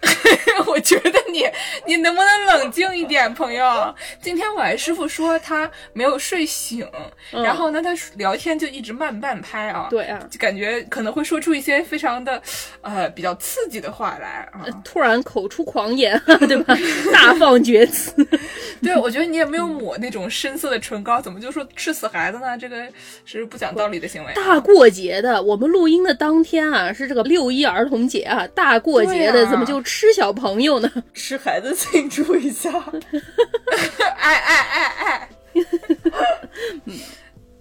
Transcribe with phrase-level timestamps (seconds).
[0.66, 1.44] 我觉得你，
[1.86, 3.94] 你能不能冷静一点，朋友？
[4.20, 6.86] 今天我师傅说他没有睡醒，
[7.30, 9.88] 然后呢，他聊天就一直慢半拍啊。
[9.90, 12.40] 对啊，就感觉可能会说出一些非常的，
[12.82, 14.64] 呃，比较刺激的话来啊。
[14.84, 16.76] 突然口出狂言， 对吧？
[17.12, 18.12] 大放厥词。
[18.82, 22.56] 对，我觉得你也没有抹那种深色的唇膏，怎么就说吃死孩子呢？
[22.58, 22.86] 这个
[23.24, 24.32] 是不讲道理的行为。
[24.34, 29.82] 大过节的，我们录音的当天啊，是这个六一儿童节啊，大过节的，怎么就？
[29.86, 30.90] 吃小朋友呢？
[31.14, 32.70] 吃孩子庆祝一下！
[34.18, 35.30] 哎哎哎哎！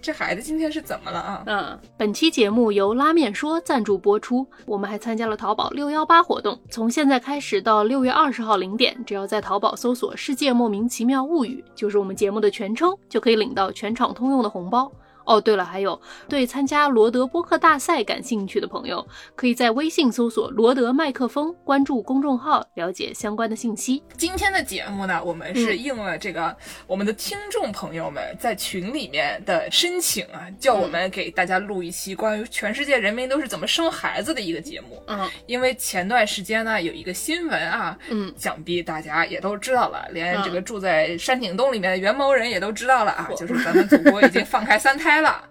[0.01, 1.43] 这孩子今天是怎么了啊？
[1.45, 4.45] 嗯，本期节目由拉面说赞助播出。
[4.65, 14.91] 我们还参加了淘宝六幺八活动，从现在开始到六月二十号零点，只要在淘宝搜索“世界莫名其妙物语”，就是我们节目的全称，就可以领到全场通用的红包。
[15.25, 24.03] 哦，对了，还有对参加罗德播客大赛感兴趣的朋友，可以在微信搜索“罗德麦克风”，关注公众号，了解相关的信息。
[24.15, 35.01] 今天的节目呢，我们是应了这个我们的听众朋友们在群里面的申请啊，叫我们给大家录一期关于全世界人民都是怎么生孩子的一个节目。
[35.07, 45.14] 嗯，因为前段时间呢，有一个新闻啊，嗯，想必大家也都知道了，连这个住在山顶洞里面的元谋人也都知道了啊，就是咱们祖国已经放开三胎。
[45.21, 45.43] 了，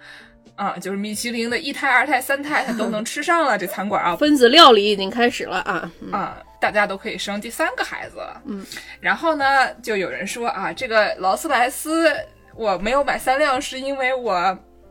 [0.56, 3.58] 啊，就是米其林的一胎、二胎、三胎，它都能吃上了。
[3.58, 8.42] 这餐馆啊， 分子料理已经开始了啊啊，大家都可以生第三个孩子了。
[8.46, 8.64] 嗯，
[9.00, 12.14] 然后呢，就有人说啊，这个劳斯莱斯
[12.54, 14.32] 我没有买三辆，是因为我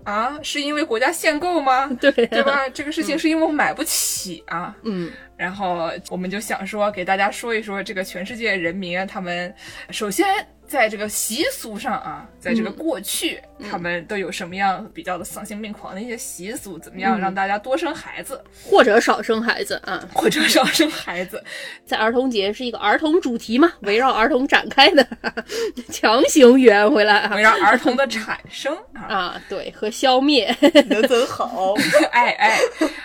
[0.03, 1.87] 啊，是因为国家限购吗？
[2.01, 2.67] 对，对吧？
[2.69, 4.75] 这个事情是因为我买不起啊。
[4.83, 9.53] 嗯，然后我们就想说，给大家说一说这个全世界人民他们
[9.91, 10.25] 首先。
[10.67, 16.79] 在这个习俗上啊，在这个过去，他们都有什么样比较的丧心病狂的一些习俗？
[16.79, 20.03] 怎么样让大家多生孩子，或者少生孩子啊？
[20.13, 21.43] 或者少生孩子？
[21.85, 25.07] 在儿童节是一个儿童主题嘛，围绕儿童展开的，
[25.91, 30.55] 强行圆回来，围绕儿童的产生啊，对和消灭，
[30.87, 31.75] 能真好。
[32.11, 32.59] 哎哎，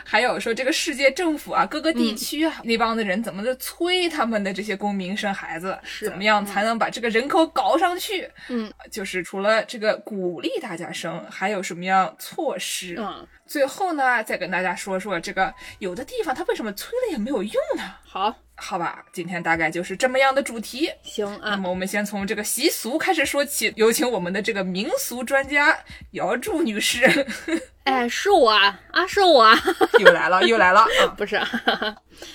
[0.04, 5.76] 还有说这个世界政府啊，各个地区啊，那帮的人怎么的催他们的这些公民生孩子？
[6.02, 7.47] 怎么样才能把这个人口？
[7.48, 12.96] 搞上去，嗯，就是除了这个鼓励大家生，还有什么样措施？
[12.98, 17.82] 嗯，最后呢，再跟大家说说这个有的地方它为什么催了也没有用呢？
[18.04, 20.90] 好，好吧，今天大概就是这么样的主题。
[21.02, 25.78] 行啊，那么我们先从这个习俗开始说起，有请我们的这个民俗专家
[26.12, 27.26] 姚柱女士。
[27.84, 29.58] 哎，是我啊，是我，啊，
[29.98, 31.40] 又来了，又来了啊， 不是。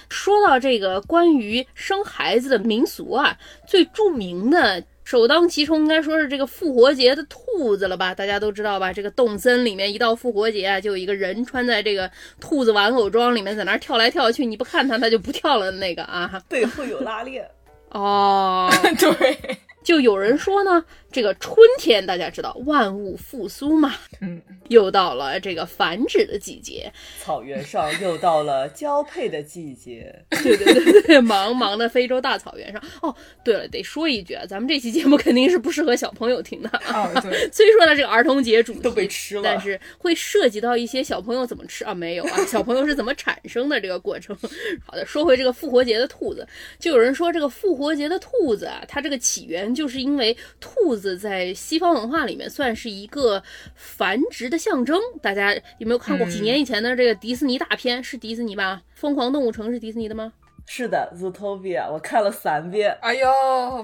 [0.09, 3.37] 说到这个关于生孩子的民俗啊，
[3.67, 4.83] 最著名的。
[5.13, 8.15] 首当其冲应该说是这个复活节的兔子了吧？
[8.15, 8.91] 大家都知道吧？
[8.91, 12.09] 这个动森里面一到复活节啊，就有一个人穿在这个
[12.39, 15.69] 兔子玩偶装里面，在那儿跳来跳去，你不看他，他就不跳了。
[15.69, 17.47] 那个啊， 背后有拉链
[17.91, 19.37] 哦， 对，
[19.83, 20.83] 就有人说呢。
[21.13, 23.93] 这个春天，大家知道万物复苏嘛？
[24.19, 26.91] 嗯，又到了这个繁殖的季节，
[27.23, 30.11] 草原上又到了交配的季节。
[30.31, 32.81] 对对对对，茫茫的非洲大草原上。
[33.03, 37.07] 哦，对了，得说一句啊，咱们这期节目肯定是不适合小朋友听的啊。
[37.21, 41.93] 对， 虽说呢这个儿童节主题都被吃了，但是会涉及到一些小朋友怎么吃啊？
[41.93, 44.35] 没有啊，小朋友是怎么产生的这个过程。
[44.83, 46.47] 好的，说回这个复活节的兔子，
[46.79, 51.02] 就有人说这个复活节的兔子啊，它这个起源就是因为兔子。
[51.17, 53.43] 在西方文化里面算是一个
[53.75, 54.99] 繁殖的象征。
[55.21, 58.03] 大家有没有看过几年以前的这个迪士尼大片？
[58.03, 58.81] 是迪士尼吧？
[58.99, 60.31] 《疯狂动物城》是迪士尼的吗？
[60.65, 62.97] 是的，Zootopia，我看了三遍。
[63.01, 63.27] 哎呦，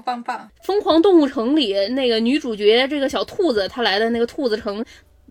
[0.00, 0.50] 棒棒！
[0.66, 4.82] 《疯狂动物城》里那个女主角这个小兔子，她来的那个兔子城。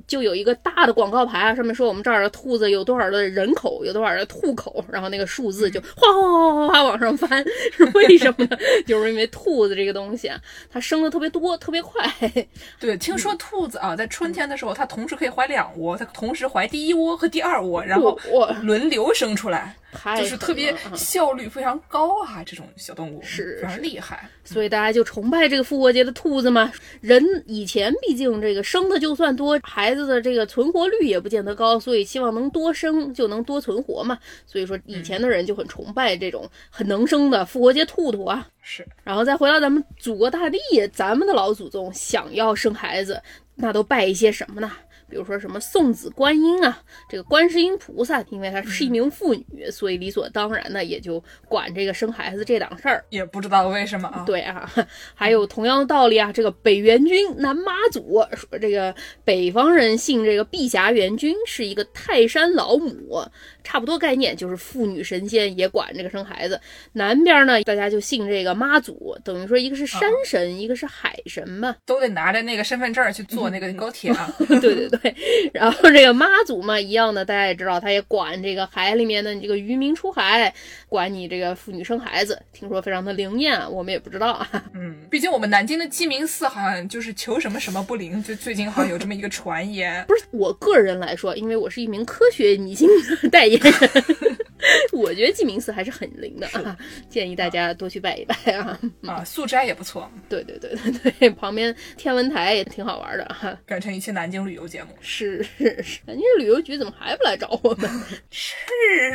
[0.09, 8.57] 就有一个大的广告牌啊，上面说我们这儿的兔子有多少的人口，有多少的兔口，然后那个数字就哗哗哗哗哗往上翻，是为什么呢？
[8.87, 10.37] 就是因为兔子这个东西啊，
[10.69, 12.03] 它生的特别多，特别快。
[12.79, 18.19] 对，听说兔子啊，在春天的时候，它同时可以怀两窝，它同时怀第一窝和第二窝，然后
[18.63, 19.75] 轮流生出来。
[20.19, 26.71] 就是特别效率非常高啊，这种小动物是非常厉害，所以大家就崇拜这个复活节的兔子嘛。
[27.01, 34.17] 人以前毕竟这个生的就算多，孩子子的这个存活率也不见得高，所以希望能多生就能多存活嘛。
[34.45, 38.47] 所以说以前的人就很崇拜这种很能生的复活节兔兔啊。
[38.61, 40.59] 是，然后再回到咱们祖国大地，
[40.93, 43.21] 咱们的老祖宗想要生孩子，
[43.55, 44.71] 那都拜一些什么呢？
[45.09, 53.03] 比如说什么送子观音啊，这个观世音菩萨，因为她是一名妇女，所以理所当然的也就管这个生孩子这档事儿。
[53.09, 54.23] 也不知道为什么啊。
[54.25, 54.69] 对啊，
[55.15, 63.23] 还有同样的道理啊，这个北元君南妈祖说，这个北方人信这个碧霞元君是一个泰山老母，
[63.69, 66.59] 差不多概念，就是妇女神仙也管这个生孩子。
[66.93, 74.33] 南边呢，大家就信这个妈祖，等于说一个是山神，一个是海神嘛，都得拿着那个身份证去坐那个高铁啊。
[74.47, 74.99] 对对对。
[74.99, 75.15] 对，
[75.53, 80.53] 然后这个妈祖嘛，一样的，大家也知道，他也管这个海里面的这个渔民出海，
[80.87, 84.49] 管你这个妇女生孩子，听说非常的灵验，我们也不知道啊。
[84.73, 90.03] 嗯，毕竟我们南京的鸡鸣寺好像就是求什么什么不灵，就最近好像有这么一个传言。
[90.07, 92.89] 不是我个人来说，因为我是一名科学迷信
[93.31, 94.37] 代言人，
[94.93, 96.77] 我觉得鸡鸣寺还是很灵的啊，
[97.09, 98.79] 建议大家多去拜一拜啊。
[99.05, 100.09] 啊，素斋也不错。
[100.27, 103.57] 对对对对对，旁边天文台也挺好玩的哈。
[103.65, 104.89] 改成一期南京旅游节目。
[105.01, 107.89] 是是是，南京旅游局怎么还不来找我们？
[108.31, 108.53] 是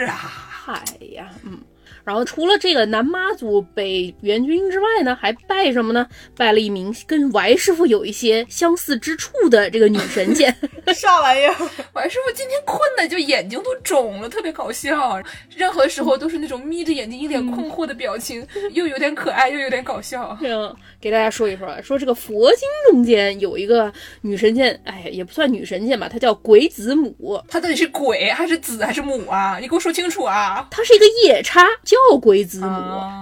[0.07, 0.83] 啊，嗨
[1.13, 1.59] 呀，嗯。
[2.05, 6.07] 然后除了这个南妈祖、北元君之外呢，还拜什么呢？
[6.37, 10.55] 拜了一名跟歪师傅有一些相似之处的这个女神仙。
[10.95, 11.55] 啥玩意儿？
[11.95, 15.21] 王师傅今天困的就眼睛都肿了，特别搞笑。
[15.57, 20.37] 任何时候都是那种眯着眼睛、一脸困惑的表情，又有点可爱，又有点搞笑。
[20.45, 23.91] 嗯，给大家说一说，说这个佛经中间有一个
[24.21, 27.43] 女神仙，哎，也不算女神仙吧，她叫鬼子母。
[27.49, 29.59] 她到底是鬼还是子还是母啊？
[29.59, 30.67] 你给我说清楚啊！
[30.71, 31.67] 她是一个夜叉。
[32.11, 32.67] 叫鬼子母，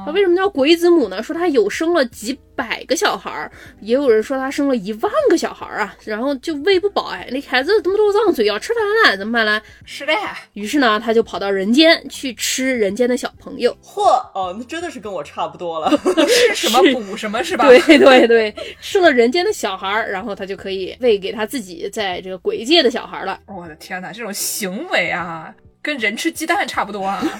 [0.07, 1.23] 他为什么叫鬼子母呢？
[1.23, 9.61] 说他有生了几百个小孩儿，也有人说他生了一万个小孩儿啊，然后就喂不饱哎，那孩子他妈都张嘴要吃饭了，怎么办呢？
[9.85, 10.13] 是的。
[10.55, 13.77] 于是呢，他就跑到人间去吃人间的小朋友。
[13.83, 14.03] 嚯，
[14.35, 15.91] 哦，那真的是跟我差不多了，
[16.55, 17.67] 吃什么补什么是吧？
[17.67, 23.39] 对对对，吃了人间的小孩儿，然后他就可以喂给他自己在这个鬼界的小孩了。
[23.47, 25.53] 我的天哪，这种行为啊！
[25.83, 27.21] 跟人吃鸡蛋差不多啊！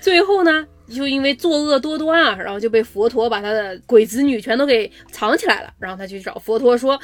[0.00, 5.72] 最后呢，就因为作恶多端啊，然后就被佛陀把他的鬼子女全都给藏起来了。
[5.78, 6.98] 然后他去找佛陀说：“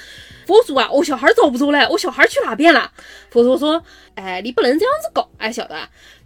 [0.46, 2.90] 佛祖啊，我小孩找不着了，我小孩去哪边了？”
[3.30, 3.82] 佛陀说
[4.14, 5.76] ：“哎，你不能这样子搞，哎，小的。”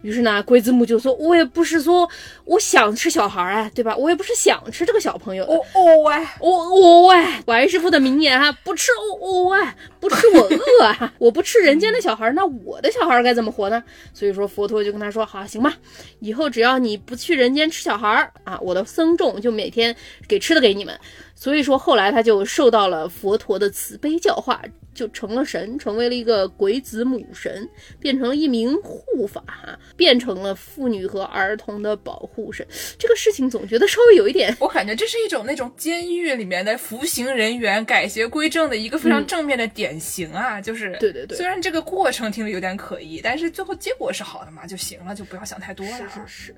[0.03, 2.07] 于是呢，鬼子母就说：“我也不是说
[2.45, 3.95] 我想吃小孩啊，对吧？
[3.95, 5.43] 我也不是想吃这个小朋友。
[5.45, 9.59] 哦哦哎，哦哦哎，王师傅的名言哈，不吃哦哦喂，
[9.99, 13.83] 不吃我饿啊， 我不吃人间的小孩，那我的小孩该怎么活呢？
[14.13, 15.73] 所以说佛陀就跟他说：好，行吧，
[16.19, 19.95] 以后只要你不去人间吃小孩啊，我的僧众就每天
[20.27, 20.97] 给吃的给你们。
[21.37, 24.61] 所以说后来他就受到了佛陀的慈悲教化。”
[24.97, 27.69] 就成了神，成为了一个鬼子母神，
[27.99, 29.43] 变成了一名护法，
[29.95, 32.65] 变成了妇女和儿童的保护神。
[32.97, 40.59] 这个事情总觉得稍微有一点，我感觉这是一种那种监狱里面的服刑人员改邪归正的一个非常正面的典型啊！
[40.59, 46.09] 就是对对对，虽然这个过程听着有点可疑，但是最后结果是好的嘛，就行了，就不要想太多了。
[46.09, 46.55] 是是是。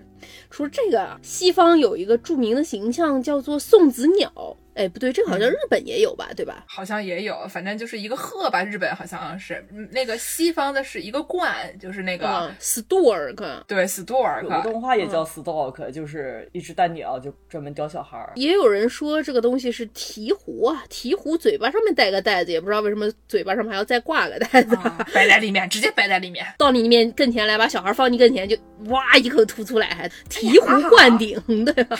[0.49, 4.55] 除了这个，西方有一个著名的形象叫做送子鸟。
[4.79, 6.63] 哎，不对，这好像日本也有吧，对吧？
[6.65, 8.63] 好像也有，反正就是一个鹤吧。
[8.63, 9.61] 日本好像是
[9.91, 13.35] 那个西方的是一个冠，就是那个 stork。
[13.67, 14.43] 对，stork。
[14.43, 18.31] 有个动画也叫 stork，就是一只大鸟，就专门叼小孩儿。
[18.35, 24.77] 也有人说这个东西是鹈鹕啊，鹈鹕嘴巴上面带个袋子，也不知道为什么嘴巴上面还要再挂个袋子，
[25.13, 31.99] 摆在里面，直接摆在里面， 到你面跟前来，把小孩放你跟前，就哇一口吐出来，还醍醐灌顶，对吧？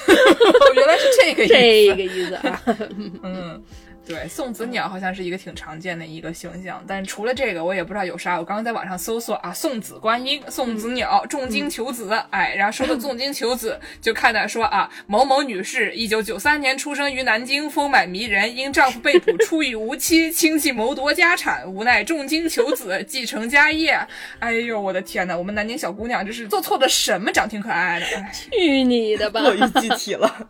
[0.75, 1.53] 原来是这个意思
[1.91, 2.68] 这个意思啊。
[3.23, 3.63] 嗯，
[4.05, 8.37] 对，送子鸟好像是一个挺常见的一个形象，但除了这个，我也不知道有啥。
[8.37, 23.99] 我刚刚在网上搜索啊，送子观音、送子鸟、重金求子，哎，然后说到重金求子，就看到说啊， 某某女士，一九九三年出生于南京，丰满迷人，因丈夫被捕出狱无期，亲戚谋夺家产，无奈重金求子，继承家业。
[24.39, 27.31] 哎呦，我的天哪，我们南京小姑娘这是做错了什么？
[27.31, 30.49] 长挺可爱的，去你的吧，过于具体了。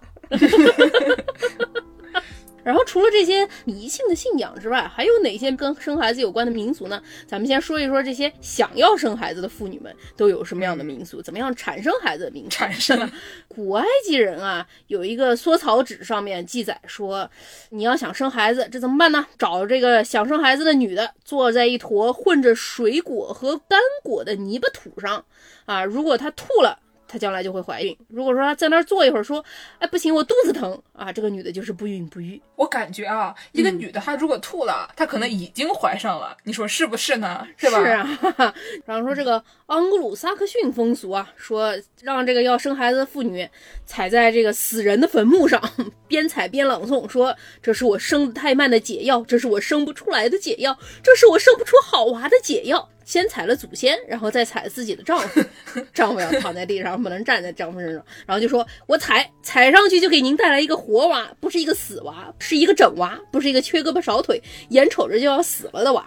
[2.69, 7.01] 然后除了这些迷信的信仰之外，还有哪些跟生孩子有关的民俗呢？
[7.25, 12.49] 咱们先说一说这些想要生孩子的妇女们都有什么样的民俗，怎么样产生孩子的民俗？
[12.51, 13.11] 产生。
[13.49, 17.27] 古埃及人啊，有一个缩草纸上面记载说，
[17.71, 19.25] 你要想生孩子，这怎么办呢？
[19.39, 25.25] 找这个想生孩子的女的，坐在一坨混着水果和干果的泥巴土上，
[25.65, 26.77] 啊，如果她吐了。
[27.09, 27.97] 她将来就会怀孕。
[28.07, 29.43] 如果说她在那儿坐一会儿，说，
[29.79, 32.39] 哎，不行，我肚子疼啊，这个女的就是不孕不育。
[32.55, 37.45] 我感觉啊，一个女的她如果吐了，她可能已经怀上了，你说是不是呢？
[37.57, 37.83] 是吧？
[37.83, 38.53] 是啊，
[38.85, 43.49] 然后说这个盎格鲁撒克逊风俗啊，说让这个要生孩子的妇女
[43.85, 45.61] 踩在这个死人的坟墓上，
[46.07, 52.87] 边踩边朗诵，说这是我生的太慢的解药，这是我生不出来的解药，这是我生不出好娃的解药。
[53.09, 55.43] 先踩了祖先，然后再踩自己的丈夫，
[55.91, 64.39] 丈夫要躺在地上，不能站在丈夫身上，然后就说：“我踩踩上去就给您带来一个活娃，不是一个死娃，是一个整娃，不是一个缺胳膊少腿，
[64.69, 66.05] 眼瞅着就要死了的娃。”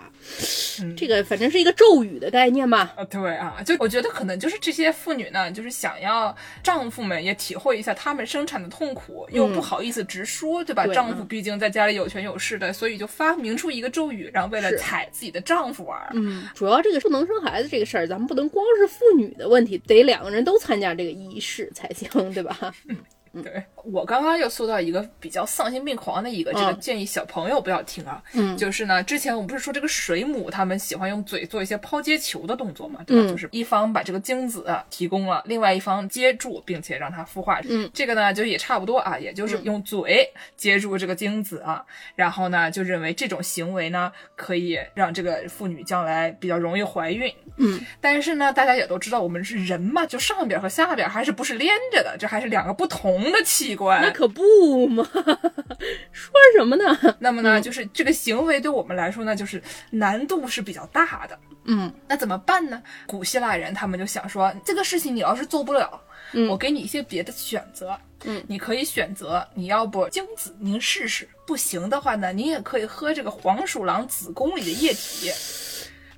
[0.97, 2.93] 这个反正是一个咒语的概念吧。
[2.97, 10.87] 啊，对啊，就我觉得可能就是这些妇女呢，就是想要丈夫们也体会一下她们生产的痛苦，又不好意思直说，对吧？
[10.87, 16.11] 对丈夫毕竟在家里有权有势的，所以就发明出一个咒语，然后为了踩自己的丈夫玩儿。
[16.15, 22.57] 嗯，主要这个不能生孩子这个事儿，咱们不能光是妇女的问题，得两个人都参加这个仪式才行，对吧？
[22.89, 28.23] 嗯对我刚刚又搜到一个比较丧心病狂的一个，这个嗯建议小朋友不要听啊。
[28.33, 33.23] 嗯就是呢，之前我们不是说这个水母他们喜欢用嘴做一些抛接球的动作嘛，对吧？
[33.27, 37.61] 嗯就是一方把这个精子提供了，另外一方接住，并且让它孵化。
[37.69, 41.85] 嗯，这个呢就也差不多啊，也就是用嘴接住这个精子啊，
[42.15, 47.33] 然后呢就认为这种行为呢可以让这个妇女将来比较容易怀孕。
[47.57, 54.03] 嗯，但是呢，大家也都知道我们是人嘛，就上边和下边还是不是连着的，这还是两个不同的器官。
[54.03, 55.03] 那可不嘛，
[56.13, 57.17] 说什么呢？
[57.19, 61.39] 那么呢，就是这个行为对我们来说呢，就是难度是比较大的。
[61.65, 62.83] 嗯那怎么办呢？
[63.07, 66.01] 古希腊人他们就想说，这个事情你要是做不了，
[66.33, 67.97] 嗯我给你一些别的选择。
[68.25, 75.29] 嗯，你可以选择，你要不精子您试试，不行的话呢，您也可以喝这个黄鼠狼子宫里的液体，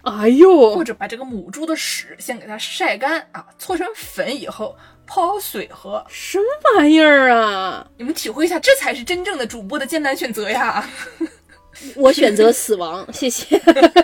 [0.02, 6.04] 哎呦或，者把这个母猪的屎先给它晒干啊，搓成粉以后泡水喝。
[6.08, 6.44] 什么
[6.76, 7.86] 玩意儿啊？
[7.96, 10.88] 你们体会一下，这才是真正的主播的艰难选择呀。
[11.96, 13.60] 我选择死亡， 谢谢。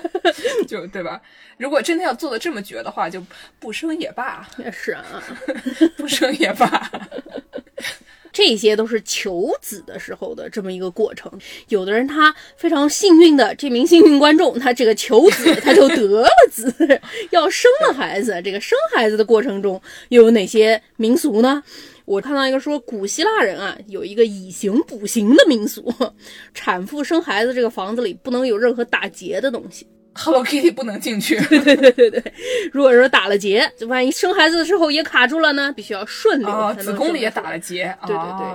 [0.69, 1.21] 就对吧？
[1.57, 3.23] 如果真的要做的这么绝的话，就
[3.59, 5.04] 不生也罢，也是啊，
[5.97, 6.90] 不生也罢。
[8.33, 11.31] 这些都是求子的时候的这么一个过程。
[11.69, 16.73] 有的人他非常幸运的，这名幸运观众他这个求子他就得了子，
[17.31, 18.41] 要生了孩子。
[18.45, 21.63] 这个生孩子的过程中又有哪些民俗呢？
[22.05, 25.93] 我看到一个说，古希腊人啊有一个以形补形的民俗，
[26.53, 29.87] 产妇生孩子这个房子里不能有任何打结的东西。
[30.12, 32.33] Hello Kitty 不能进去， 对对对对对，
[32.73, 38.47] 如果说打了结，万一生孩子的时候也卡住了呢，必须要顺流子宫里也打了结，对对对。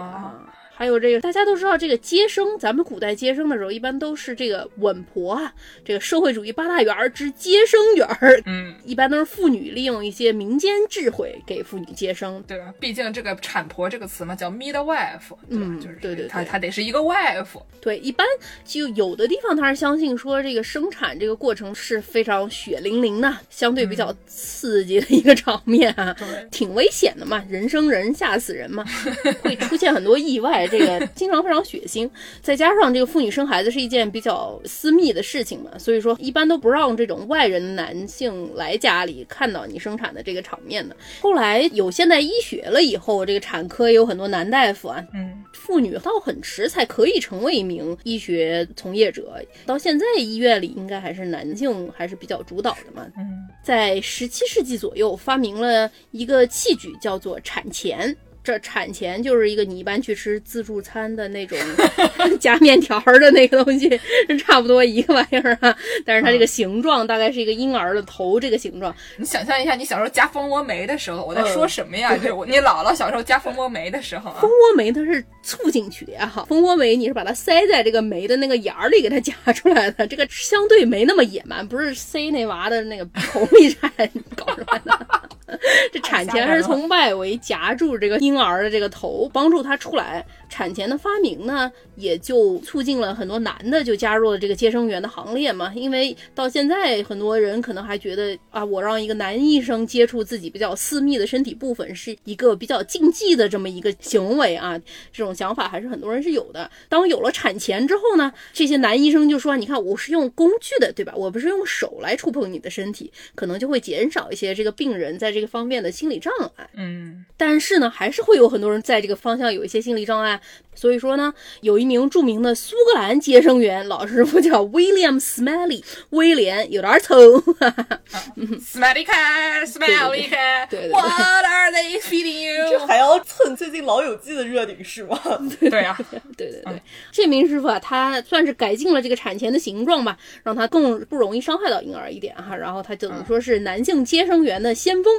[0.75, 5.53] 还有这个，大家都知道，这个接生，咱们古代接生的时候，一般都是这个稳婆啊，
[5.85, 12.43] 这个社会主义八大员儿之接生员儿，嗯，一般都是妇女利用一些民间智慧给妇女接生。
[12.45, 12.73] 对吧？
[12.79, 15.65] 毕竟这个产婆这个词嘛，叫 midwife，对吧？
[15.65, 18.27] 嗯就是对对对她她得是一个 wife，对，一般
[18.65, 28.83] 就有的地方他是相信说这个生产这个过程是非常血淋淋的，相对比较刺激的一个场面啊，对挺危险的嘛，人生人吓死人嘛，
[29.41, 32.09] 会出现很多意外，这个 经常非常血腥。
[32.41, 40.95] 再加上这个妇女生孩子是一件比较私密的事情嘛，所以说一般都不让这种外人男性来家里看到你生产的这个场面的。
[41.21, 53.07] 后来有现代医学了以后，这个产科也有很多男大夫啊，嗯，妇女到很迟才可以成为一名医学从业者，到现在医院里应该还是男性还是比较主导的嘛。
[53.17, 58.15] 嗯，在十七世纪左右发明了一个器具，叫做产钳。
[58.45, 61.57] 这产前就是一个你一般去吃自助餐的那种
[62.39, 63.89] 夹面条儿的那个东西，
[64.29, 65.75] 是差不多一个玩意儿啊。
[66.05, 72.15] 但是它这个形状大概是一个婴儿的头这个形状，你想象一下，你小时候夹蜂窝煤的时候，我在嗯说什么呀？
[72.17, 83.91] 就是我你姥姥小时候夹蜂窝煤的时候啊蜂，窝煤它是促进去的呀，哈，蜂窝煤你是把它塞在这个煤的那个眼儿里给它夹出来的，这个相对没那么野蛮，不是塞那娃的那个头里产
[84.35, 85.24] 搞出来的。
[85.91, 90.25] 这产钳是从外围夹住这个婴儿的这个头，帮助他出来。
[90.47, 95.73] 产前的发明呢，也就促进了很多男的就加入了这个接生员的行列嘛。
[95.75, 104.79] 因为到现在，很多人可能还觉得啊，我让一个男医生接触自己比较私密的身体部分，是一个比较禁忌的这么一个行为啊。
[105.11, 106.69] 这种想法还是很多人是有的。
[106.87, 111.13] 当有了产前之后呢，这些男医生就说：“你看，我是用工具的，对吧？
[111.17, 120.39] 我不是用手来触碰你的身体，可能就会减少一些这个病人在这个方面的心理障碍。”嗯，但是呢，还是会有很多人在这个方向有一些心理障碍。
[120.75, 127.15] 所以说呢，有一名著名的苏格兰接生员老师傅叫 William Smalley，威廉有点丑。
[128.59, 132.85] Smelly cat, smelly cat, 对对对 what are they feeding you。
[132.85, 135.19] 还要蹭最近《老友记》的热点是吗？
[135.59, 135.97] 对啊，
[136.37, 142.55] 对对对，这名师傅啊，他算是改进了这个产前的形状吧，让它更不容易伤害到婴儿一点哈。
[142.55, 145.13] 然后他等于说是男性接生员的先锋。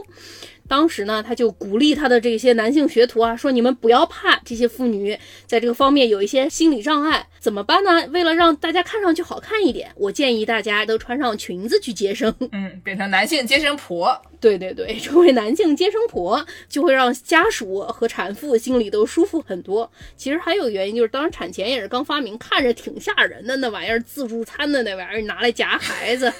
[0.69, 8.07] 当时呢，他就鼓励他的这些男性学徒啊，说你们不要怕这些妇女在这个方面有一些心理障碍，怎么办呢？
[8.09, 12.35] 为了让大家看上去好看一点，我建议大家都穿上裙子去接生。
[12.53, 14.21] 嗯，变成男性接生婆。
[14.39, 19.91] 对对对，成为男性接生婆就会让家属和产妇心里都舒服很多。
[20.15, 26.31] 其实还有原因，就是当时产前也是刚发明，看着挺吓人的那玩意儿，自助餐的那玩意儿拿来夹孩子，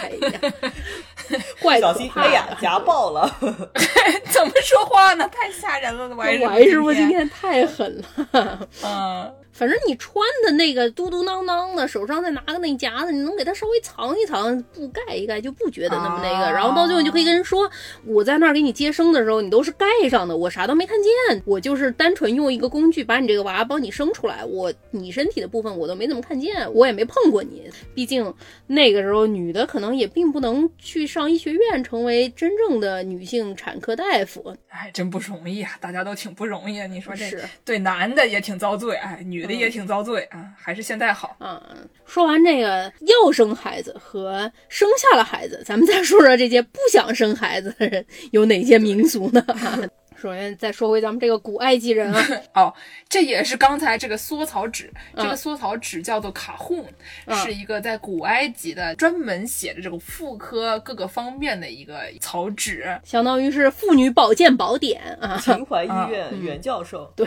[0.00, 0.52] 哎呀，
[1.60, 3.28] 怪小心，哎呀，夹爆了！
[4.30, 5.28] 怎么说话呢？
[5.32, 8.68] 太吓人了，王王师傅今天太狠了。
[8.82, 16.46] 嗯，反正你穿的那个嘟嘟囔囔的，手上再拿个那夹子，你能给它稍微藏一藏，布盖一盖，就不觉得那么那个。
[16.46, 17.70] 啊然后到最后你就可以跟人说，
[18.04, 27.70] 我在那儿给你接生的时候，你都是盖上的，我啥都没看见，我就是单纯用一个工具把你这个娃帮你生出来，我你身体的部分我都没怎么看见，我也没碰过你。
[27.94, 28.34] 毕竟
[28.66, 36.86] 那个时候女的可能也并不能去上医学院成为真正的女性产科大夫，哎，真不容易啊，大家都挺不容易啊。
[36.86, 41.36] 你说这是对男的也挺遭罪，哎，女的也挺遭罪啊，还是现在好。
[41.40, 41.60] 嗯，
[42.06, 49.44] 说完这个要生孩子和生下了孩子，咱们再说说这些不想生孩子的人有哪些民俗呢？
[50.16, 52.26] 首先再说回咱们这个古埃及人啊。
[52.54, 52.74] 哦，
[53.08, 56.84] 这也是刚才这个缩草纸，这个缩草纸叫做卡洪，
[57.44, 67.12] 是一个在古埃及的专门写的这种妇科各个方面的一个草纸，相当于是妇女保健宝典啊， 秦淮医院袁教授。
[67.16, 67.26] 对。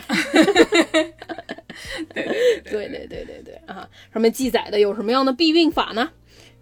[2.63, 3.61] 对对对对对。
[3.67, 6.09] 啊，上面记载的有什么样的避孕法呢？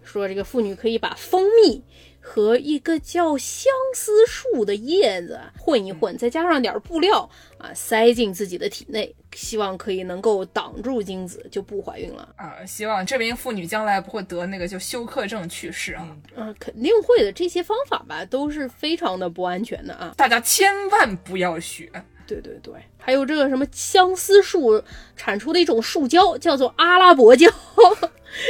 [0.04, 1.82] 说这个妇女可以把蜂蜜。
[2.28, 12.28] 和一个叫相思树的叶子混一混，再加上点布料啊，塞进自己的体内，希望可以能够挡住精子，就不怀孕了。
[12.36, 16.16] 啊，希望这名妇女将来不会得那个就休克症去世啊！
[16.34, 17.32] 嗯、肯定会的。
[17.32, 20.12] 这些方法吧，都是非常的不安全的啊。
[20.16, 21.90] 大家千万不要学。
[22.26, 24.82] 对对对，还有这个什么相思树
[25.14, 27.48] 产出的一种树胶，叫做阿拉伯胶，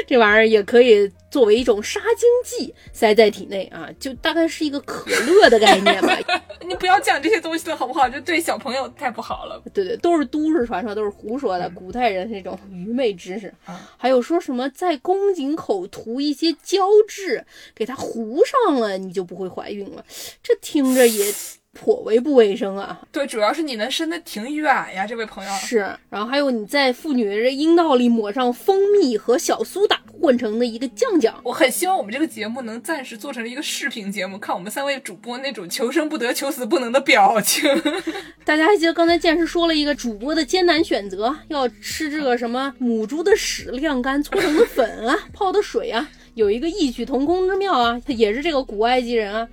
[0.07, 6.19] 这玩意儿也可以作为一种杀精剂塞在体内啊，就大概是一个可乐的概念吧。
[6.67, 8.09] 你不要讲这些东西了，好不好？
[8.09, 9.63] 这对小朋友太不好了。
[9.73, 13.53] 对对，都是都市传说，都是胡说的，古代人那种愚昧知识。
[13.97, 20.05] 还有说什么在宫颈口涂一些胶质，给它糊上了，你就不会怀孕了。
[20.43, 21.33] 这听着也
[21.77, 23.01] 颇为不卫生啊。
[23.13, 25.51] 对，主要是你能伸得挺远呀，这位朋友。
[25.55, 31.39] 是，然后还有你在妇女的这阴道里抹上蜂蜜和小苏打混成的一个酱酱。
[31.45, 37.71] 我很希望我们这个节目能暂时做成一个视频节目，看我们三位主播那种求生不得、求死不能的表情。
[38.45, 49.47] 大家还记得刚才剑师说了一个主播的艰难选择，要吃这个什么母猪的屎晾干搓成的粉啊， 泡的水啊，有一个异曲同工之妙啊，也是这个古埃及人啊。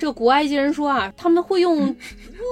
[0.00, 1.94] 这个古埃及人说啊，他们会用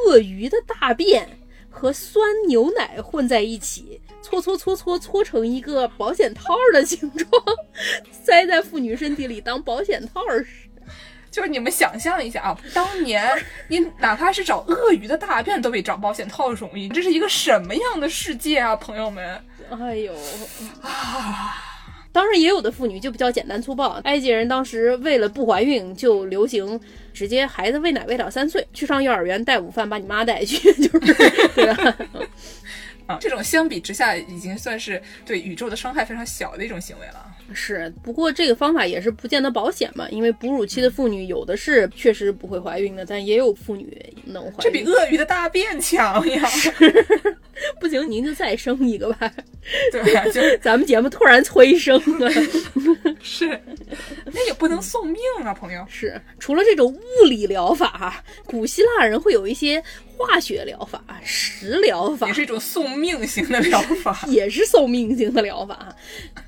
[0.06, 1.26] 鳄鱼的大便
[1.70, 7.30] 和酸牛奶混在一起，搓搓搓搓搓成一个保险套的形状，
[8.12, 10.68] 塞在妇女身体里当保险套使。
[11.30, 13.26] 就是你们想象一下啊，当年
[13.68, 19.40] 你哪怕是找鳄鱼的大便都比找保险套容易，这是一个什么样的世界啊，朋友们？
[19.70, 20.14] 哎呦
[22.10, 23.90] 当然，也有的妇女就比较简单粗暴。
[24.04, 26.80] 埃及人当时为了不怀孕，就流行
[27.18, 31.14] 直接孩子喂奶喂到三岁，去上幼儿园带午饭，把你妈带去， 就是
[31.56, 31.96] 对吧？
[33.08, 37.26] 啊， 这种相比之下已经算是对宇宙的伤害非常小的一种行为了。
[37.52, 43.92] 是，不过这个方法也是不见得保险嘛，因为哺乳期的妇女有的是确实不会怀孕的，但也有妇女
[44.26, 44.56] 能怀孕。
[44.60, 46.48] 这比鳄鱼的大便强呀！
[47.80, 49.32] 不行，您就再生一个吧。
[49.92, 52.30] 对啊，就 咱们节目突然催生了。
[53.20, 53.48] 是，
[54.32, 55.84] 那也不能送命啊，朋友。
[55.88, 59.82] 是，除了这种物理疗法哈，古希腊人会有一些
[60.16, 64.24] 化学疗法、食疗法也，是一种送命型的疗法。
[64.28, 65.94] 也是送命型的疗法。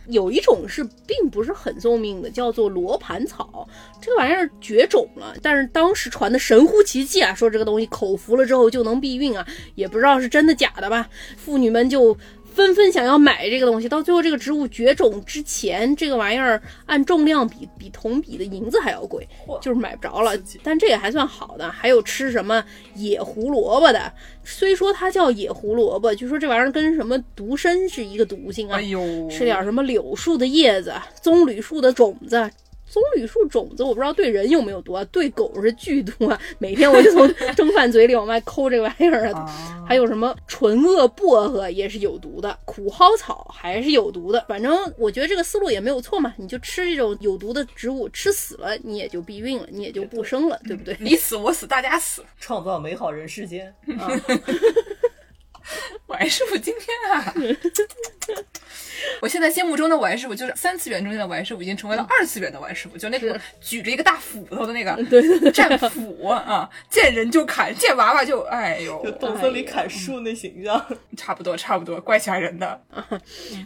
[0.07, 3.68] 有一种是并不是很送命的，叫做罗盘草。
[4.01, 11.00] 这个玩意儿绝种了，但是当时传的神乎其技啊，说这个东西口服了之后就能避孕啊，也不知道是真的假的吧。
[11.37, 12.17] 妇女们就
[12.53, 19.27] 纷纷想要买这个东西，到最后这个植物绝种之前，这个玩意儿按重量比比同比的银子还要贵，
[19.63, 20.33] 就是买不着了。
[20.63, 22.63] 但这也还算好的，还有吃什么
[22.97, 24.13] 野胡萝卜的，
[24.45, 28.79] 虽说它叫野胡萝卜，据说这玩意儿跟什么毒参是一个毒性啊。
[28.79, 32.51] 哎呦，吃点什么柳树的叶子、棕榈树的种子，
[32.90, 36.40] 棕榈树种子，我不知道对人有没有毒啊，对狗是剧毒啊。
[36.59, 39.46] 每天我就从 蒸饭嘴里往外抠这个玩意儿啊。
[39.87, 44.44] 还有什么纯恶薄荷也是有毒的，苦蒿草还是有毒的。
[44.48, 50.96] 反正我觉得这个思路也没有错嘛，你就吃这种有毒的植物，吃死了你也就避孕了，你也就不生了，对不对？
[51.00, 53.72] 你死我死大家死，创造美好人世间。
[56.06, 57.35] 王师傅今天啊，
[59.20, 70.85] 我现在心目中的王师傅就是三次元中间的王师傅，已经成为了二次元的王师傅，就那个举着一个大斧头的那个战斧啊，见人就砍，见娃娃就哎呦，就动森里砍树那形象，
[71.16, 72.66] 差不多差不多，怪吓人的。
[72.90, 73.06] 啊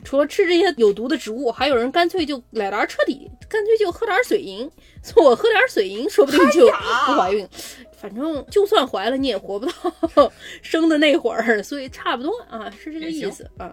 [0.04, 4.70] 除了吃这些有毒的植物，还有人干脆就来点彻底，干脆就喝点水银，说
[5.16, 7.46] 我喝点水银，说不定就不怀孕。
[8.00, 9.72] 反正就算怀了，你也活不到
[10.60, 13.72] 生的那会儿，所以差不多啊，是这个意思啊。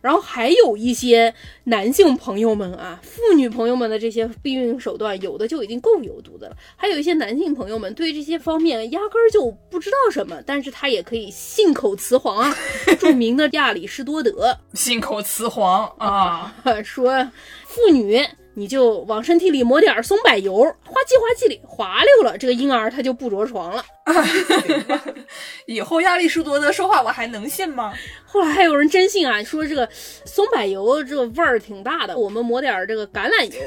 [0.00, 1.34] 然后还有一些
[1.64, 6.56] 男性朋友们啊，妇女朋友们的这些避孕手段，有的就已经够有毒的了。
[6.76, 12.56] 还有一些男性朋友们对这些方面压根儿就不知道什么，但是他也可以信口雌黄啊。
[12.98, 17.30] 著名的亚里士多德信口雌黄啊，说
[17.66, 18.24] 妇女。
[18.58, 23.84] 你就往身体里抹点松柏油，滑稽滑稽里滑溜了，这个婴儿他就不着床了。
[25.66, 27.92] 以后亚里士多德说话我还能信吗？
[28.26, 33.60] 后来还有人真信啊，说这个松柏油这个味儿挺大的，我们抹点这个橄榄油。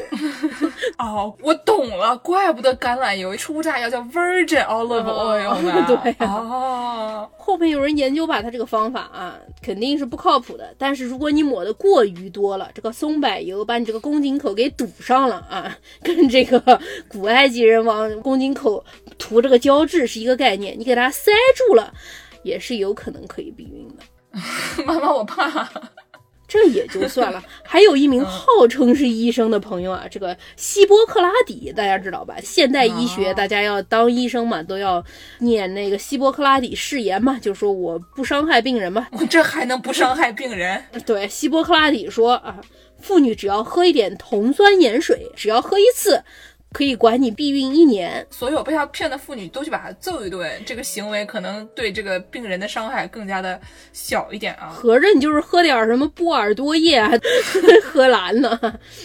[0.99, 5.85] 哦，我懂了，怪不得橄榄油初榨要叫 virgin olive oil 呢。
[6.03, 10.75] 对哦，后面有人研究吧，他这个方法啊肯定是不靠谱的。
[10.77, 18.83] 但是如果你抹的过于多了，这个松柏油把你这个宫颈口给堵上了啊， 跟这个古埃及人往宫颈口
[19.17, 21.93] 涂这个胶质是一个概念，你给它塞住了，
[22.43, 24.03] 也是有可能可以避孕的。
[24.85, 25.69] 妈妈，我怕。
[26.47, 32.37] 这也就算了，还有一名号称是医生的朋友啊，这个希波克拉底，大家知道吧？
[32.41, 35.03] 现代医学大家要当医生嘛，都要
[35.41, 39.07] 念那个希波克拉底誓言嘛，就说我不伤害病人嘛。
[39.29, 40.83] 这还能不伤害病人？
[41.05, 42.59] 对，希波克拉底说啊，
[42.99, 46.23] 妇女只要喝一点酮酸盐水，只要喝一次。
[46.71, 53.59] 可以管你避孕一年，所有被他骗的妇女都去把他揍一顿，这个行为可能对这个病人的伤害更加的
[53.91, 54.69] 小一点啊。
[54.69, 57.01] 合着你就是喝点什么波尔多液，
[57.83, 58.59] 喝蓝呢？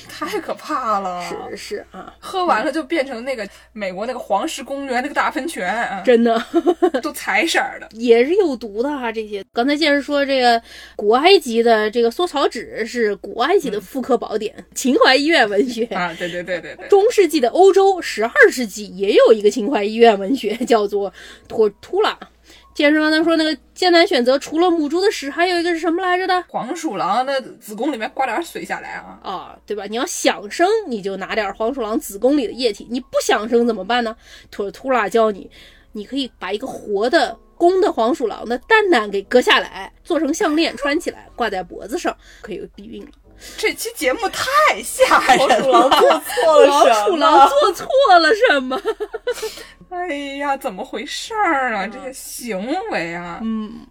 [0.08, 1.22] 太可怕了！
[1.50, 6.40] 是是啊，喝完了就变成那个美国那个黄石公园那个大喷泉啊，真的
[7.02, 9.10] 都彩色的，也是有毒的啊。
[9.10, 10.60] 这些刚才先是说这个
[10.96, 17.53] 古埃及的这个缩草纸是古埃及的妇科宝典，秦淮医院文学啊，对对对对对，中世纪的。
[17.54, 21.12] 欧洲十二世纪也有一个秦淮医院文学，叫做
[21.46, 22.18] 托图拉。
[22.74, 26.42] 健身刚才说那个艰难选择，除了母猪的屎，还有一个是什么来着的？
[26.48, 29.86] 黄鼠狼的子宫里面刮点水下来啊啊，对吧？
[29.86, 34.16] 你要想生，你就拿点黄鼠狼子宫里的液体；你不想生怎么办呢？
[34.50, 35.48] 托图拉教你，
[35.92, 43.12] 你可以把一个活的公的黄鼠狼的蛋蛋给割下来，做成项链穿起来，挂在脖子上，可以避孕了。
[43.56, 45.88] 这期节目太吓人了！
[45.88, 46.96] 老鼠狼做错了什么？
[46.96, 48.80] 黄鼠狼做错了什么？
[49.90, 50.06] 哎
[50.38, 51.86] 呀，怎么回事儿啊？
[51.86, 53.86] 这些行为啊，嗯。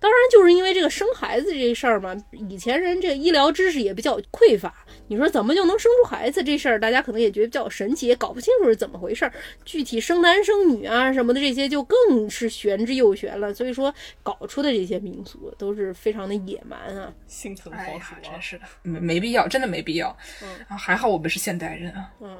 [0.00, 2.16] 当然，就是因为这个生孩子这事儿嘛，
[2.48, 4.74] 以前人这个医疗知识也比较匮乏。
[5.08, 9.32] 你说怎么就能生出孩子这事儿，大家可能也觉得比较神奇，也搞不清楚是怎么回事儿。
[9.64, 13.54] 具体生男生女啊什么的这些，就更是玄之又玄了。
[13.54, 20.16] 所以说，搞出的这些民俗都是非常的野蛮啊，心疼黄鼠狼，真是的，没没必要，真的没必要。
[20.42, 22.10] 嗯，啊，还好我们是现代人啊。
[22.20, 22.36] 嗯。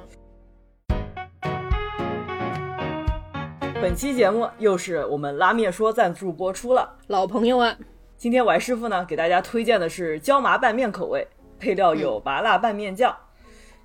[3.79, 7.77] 本期节目又是我们拉面说赞助播出了，老朋友啊！
[8.17, 11.27] 今天王师傅呢给大家推荐的是椒麻拌面口味，
[11.59, 13.15] 配料有麻辣拌面酱、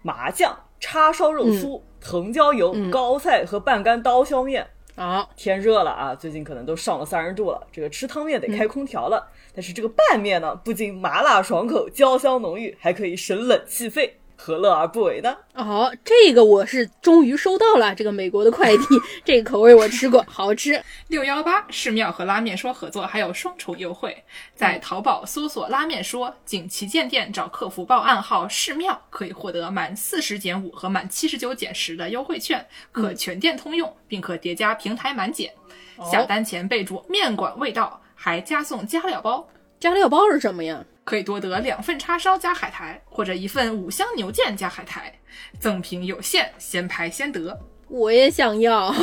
[0.00, 4.66] 麻酱、叉烧肉酥、藤椒油、高菜和半干刀削面。
[4.94, 9.31] 啊，天热了啊，最近可能都上了三十度了，这个吃汤面得开空调了。
[9.55, 14.18] 但是这个拌面呢，不仅麻辣爽口、焦香浓郁，还可以省冷气费。
[14.44, 15.37] 何乐而不为呢？
[15.55, 18.85] 哦，这个我是终于收到了，这个美国的快递，
[19.24, 20.83] 这个口味我吃过，好吃。
[21.07, 24.24] 六幺八寺庙和拉面说合作，还有双重优惠，
[24.57, 35.52] 在淘宝搜索“拉面说”，仅旗舰店找客服报暗号“寺庙”，可以获得满四十减五和满七十九减十的优惠券，可全店通用，并可叠加平台满减。
[36.11, 39.48] 下单前备注“面馆味道”，还加送加料包。
[39.78, 40.85] 加料包是什么呀？
[41.05, 45.12] 可以多得两份叉烧加海苔，或者一份五香牛腱加海苔，
[45.59, 47.59] 赠品有限，先排先得。
[47.88, 48.95] 我也想要。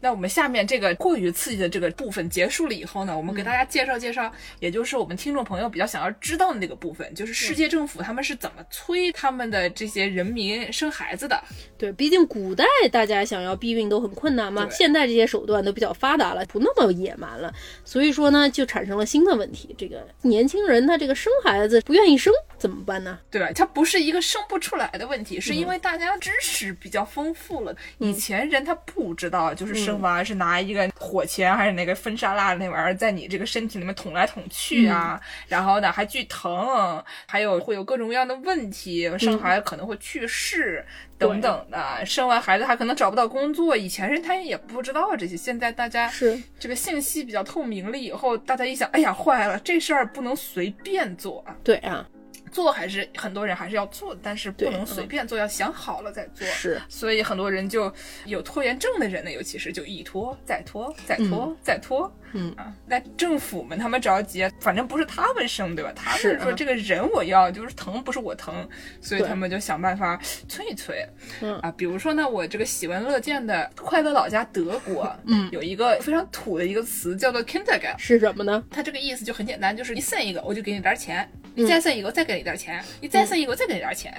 [0.00, 11.42] 那我们下面这个过于刺激的这个部分结束了以后呢，我们给大家介绍介绍，也就是我们听众朋友比较想要知道的那个部分，就是世界政府他们是怎么催他们的这些人民生孩子的。
[11.78, 17.52] 对，毕竟古代大家想要避孕都很困难嘛，现在这些手段都比较发达了，不那么野蛮了，
[17.84, 19.74] 所以说呢，就产生了新的问题。
[19.78, 23.18] 这个年轻人他这个生孩子不愿意生怎么办呢？
[23.30, 23.50] 对吧？
[23.54, 27.74] 他不是一个生不出来的问题，是因为大家知识比较丰富了。
[27.98, 40.84] 以前人他不知道，就是生娃是拿一个火钳还是那个分沙蜡那玩意儿在你这个身体里面捅来捅去啊，然后呢还巨疼，还有会有各种各样的问题，生孩子可能会去世。
[41.18, 43.76] 等等的，生完孩子还可能找不到工作。
[43.76, 51.54] 以前人他也不知道这些，现在大家是这个信息比较透明了以后，大家一想，哎呀，坏了，这事儿不能随便做啊。
[51.62, 52.08] 对啊，
[52.50, 56.46] 做还是很多人还是要做，但是不能随便做，要想好了再做。
[56.48, 57.92] 是所以很多人就
[58.24, 62.12] 有拖延症的人呢，尤其是就一拖再拖再拖、再拖。
[62.32, 65.92] 嗯啊，那政府们他们着急，反正不是他们生对吧？
[65.96, 68.68] 他们说这个人我要，就是疼不是我疼，
[69.00, 70.16] 所以他们就想办法
[70.48, 71.04] 催一催。
[71.40, 77.98] 嗯啊，比如说呢，我这个喜闻乐见的快乐老家德国， 嗯有一个非常土的一个词叫做 Kindergarten。
[77.98, 78.62] 是什么呢？
[78.70, 84.12] 它这个意思就很简单，就是你生一个我就给你点儿钱，嗯你再生一个我再给你点儿钱，你再生一个我再给你点儿钱，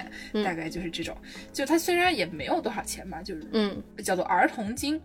[0.44, 1.16] 大概就是这种。
[1.52, 5.00] 就他虽然也没有多少钱吧，就是嗯叫做儿童金，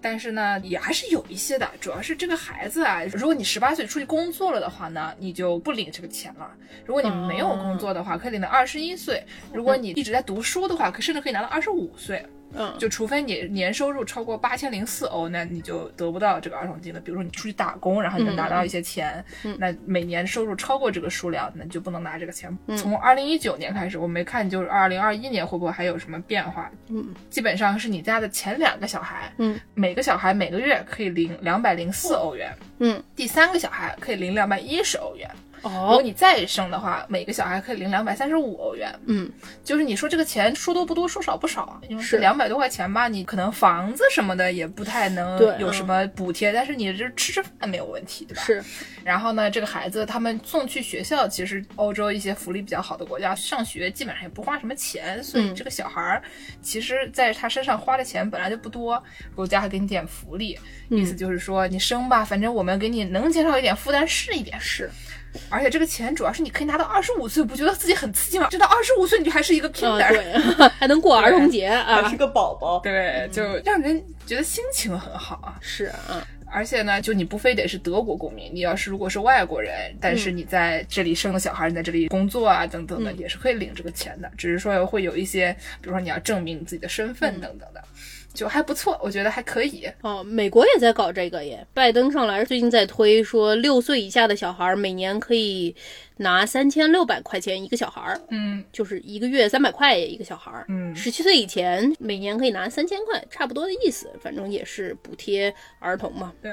[0.00, 1.70] 但是呢也还是有一些的。
[1.80, 6.50] 主要是这个孩子啊，如果你十八岁出去工作了的话呢，你就不领这个钱了；
[6.84, 9.20] 如果你没有工作的话，可以领到二十一岁；
[9.52, 12.24] 如果你一直在读书的话，可甚至可以拿到二十五岁。
[12.54, 17.00] 嗯，就除非你年收入超过八千零四欧，那你就得不到这个儿童金了。
[17.00, 19.24] 比如说你出去打工，然后你能拿到一些钱，
[19.58, 22.56] 那每年收入超过这个数量，那你就不能拿这个钱。
[22.76, 26.70] 从二零一九年开始，我没看就是二零二一年会不会还有什么变化？
[26.88, 35.28] 嗯，基本上是你家的前两个小孩，嗯，每个小孩每个月可以领两百零四欧元，嗯，第三个小孩可以领两百一十欧元。
[35.62, 38.92] 如果哦你再生的话，每个小孩可以领两百三十五欧元。
[39.06, 39.30] 嗯
[39.64, 48.42] 就是你说这个钱说多不多，说少不少，因为是是两百多块钱吧，你可能房子什么的也不太能有什么补贴，但是你这吃吃饭没有问题，对吧？。
[48.42, 48.62] 是
[49.04, 56.22] 然后呢，这个孩子他们送去学校，其实欧洲一些福利比较好的国家，上学基本上也不花什么钱，所以嗯这个小孩儿
[56.60, 59.02] 其实在他身上花的钱本来就不多，
[59.34, 60.58] 国家还给你点福利，
[60.90, 64.58] 意思就是说你生吧，反正我们给你能减少一点负担是一点。
[64.60, 64.90] 是
[65.48, 68.48] 而且这个钱主要是你可以拿到二十五岁，不觉得自己很刺激吗？
[68.50, 72.80] 直到二十五岁你就还是一个啊，kinder，、对， 还能过儿童节啊还是，个宝宝。
[72.80, 75.56] 对，就让人觉得心情很好啊。
[75.60, 84.30] 是啊，而且呢，就你不非得是德国公民，你要是如果是外国人，但是你在这里生了小孩，你在这里工作啊等等的，也是可以领这个钱的。
[84.36, 87.82] 只是说会有一些，比如说你要证明你自己的身份等等的，
[88.36, 89.90] 就还不错，我觉得还可以。
[90.02, 95.74] 哦，美国也在搞这个耶，拜登上来最近在推说，六岁以下的小孩每年可以
[96.18, 100.66] 拿三千六百块钱一个小孩儿，嗯就是一个月三百块一个小孩儿。
[100.68, 106.32] 嗯，十七岁以前每年可以拿三千块，差不多的意思，反正也是补贴儿童嘛。
[106.42, 106.52] 对。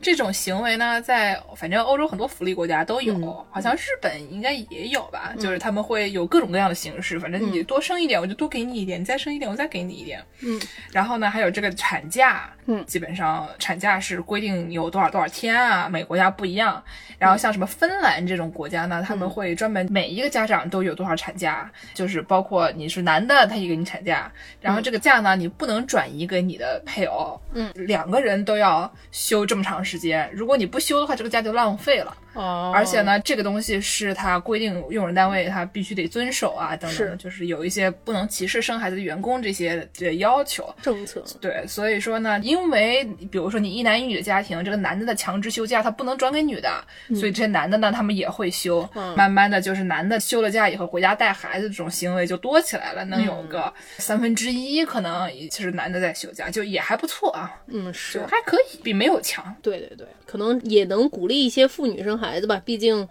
[0.00, 3.46] 这种行为呢，在反正欧洲很多福利国家都有，嗯。
[3.50, 5.32] 好像日本应该也有吧。
[5.38, 10.22] 就是他们会有各种各样的形式，反正你多生一点，我就多给你一点；你再生一点，我再给你一点。
[10.40, 10.60] 嗯，
[10.92, 12.84] 然后呢，还有这个产假，嗯。
[12.86, 16.82] 基本上产假是规定有多少多少天啊，每个国家不一样。
[17.18, 32.14] 然后像什么芬兰这种国家呢，他们会专门每一个家长都有多少产假，就是包括你是男的，他也给你产假，然后这个假呢，你不能转移给你的配偶，嗯，两个人都要休这么长长时间，如果你不修的话，这个家就浪费了。
[32.34, 32.72] 哦。
[32.74, 40.72] 而且，呢，这个东西是他规定用人单位他必须得遵守啊，等等就是有一些不能歧视生孩子的员工这些的要求。
[40.82, 41.22] 政策。
[41.40, 46.70] 对，所以说呢，因为比如说你一男一女的家庭，这个男的的强制休假他不能转给女的，
[47.14, 48.88] 所以这些男的呢，他们也会休。
[48.94, 49.16] 嗯。
[49.16, 58.20] 慢慢的就是男的休了假以后回家带孩子这种行为就多起来了，能有个三分之一可能其实男的在休假，就也还不错啊，嗯是。
[58.26, 59.54] 还可以，比没有强。
[59.62, 63.06] 对对对，可能也能鼓励一些妇女生孩子吧，毕竟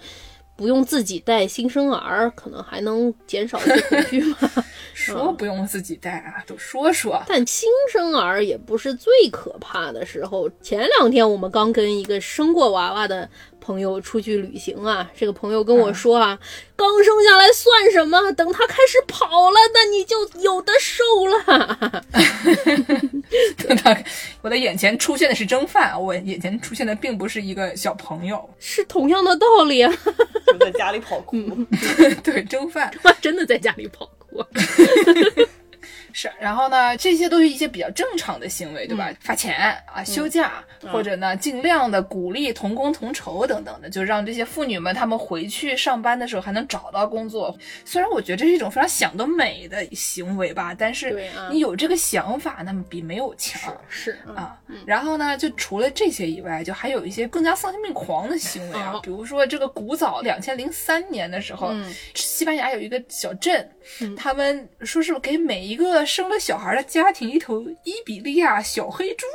[0.56, 4.38] 不用自己带新生儿，可能还能减少一些恐惧嘛。
[4.94, 7.24] 说不用自己带啊，都说说。
[7.28, 10.50] 但新生儿也不是最可怕的时候。
[10.62, 13.28] 前两天我们刚跟一个生过娃娃的
[13.62, 16.38] 朋友出去旅行啊，这个朋友跟我说啊，
[16.76, 18.32] 刚生下来算什么？
[18.34, 21.94] 等他开始跑了，那你就有的受了。
[23.78, 23.98] 他
[24.42, 28.50] 我的眼前出现的是蒸饭，我眼前出现的并不是一个小朋友。
[28.60, 29.94] 是同样的道理啊，
[30.48, 31.38] 就在家里跑酷。
[32.24, 32.92] 对，蒸饭。
[33.04, 34.46] 他 真的在家里跑过。
[36.14, 39.12] 是，然后呢，这些都是一些比较正常的行为，对吧？
[39.20, 47.56] 发钱啊，休假，或者呢，尽量的鼓励同工同酬等等的，就让这些妇女们她们回去上班的时候还能找到工作。
[47.86, 53.76] 虽然我觉得这是一种非常想得美的行为吧，但是你有这个想法，那么比没有强。
[53.90, 63.70] 是啊，啊，然后呢，就除了这些以外，就还有一些更加丧心病狂的行为啊哦，比如说这个古早两千零三年的时候，嗯西班牙有一个小镇，
[64.18, 69.26] 他们说是给每一个生了小孩的家庭一头伊比利亚小黑猪。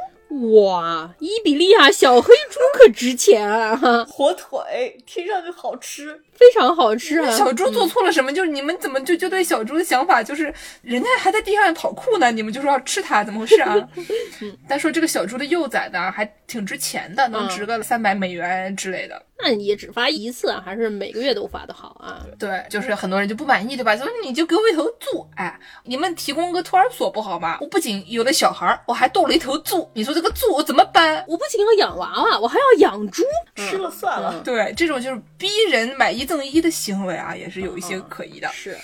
[0.60, 7.30] 哇，伊比利亚小黑猪可值钱啊，哈，火腿听上去好吃，非常好吃啊。
[7.30, 8.32] 小猪做错了什么？
[8.32, 10.52] 就是你们怎么就就对小猪的想法就是，
[10.82, 13.88] 人家还在地上跑酷呢，你们就说要吃它，怎么回事啊？
[14.68, 19.22] 但说这个小猪的幼崽呢，还挺值钱的，能值个三百美元之类的。
[19.38, 22.24] 那也只发一次啊，还是每个月都发的好啊？
[22.38, 23.96] 对，就是很多人就不满意，对吧？
[23.96, 27.58] 所以你就给我一头猪，哎，你们提供个托儿所不好吗？
[27.60, 31.24] 我不仅有了小孩儿，我还逗了一头猪，你说这个猪我怎么办？
[31.28, 33.22] 我不仅要养娃娃，我还要养猪。
[33.56, 34.40] 吃了算了。
[34.42, 38.48] 对，这种就是逼人买一赠一的行为啊，也是有一些可疑的。
[38.48, 38.76] 是，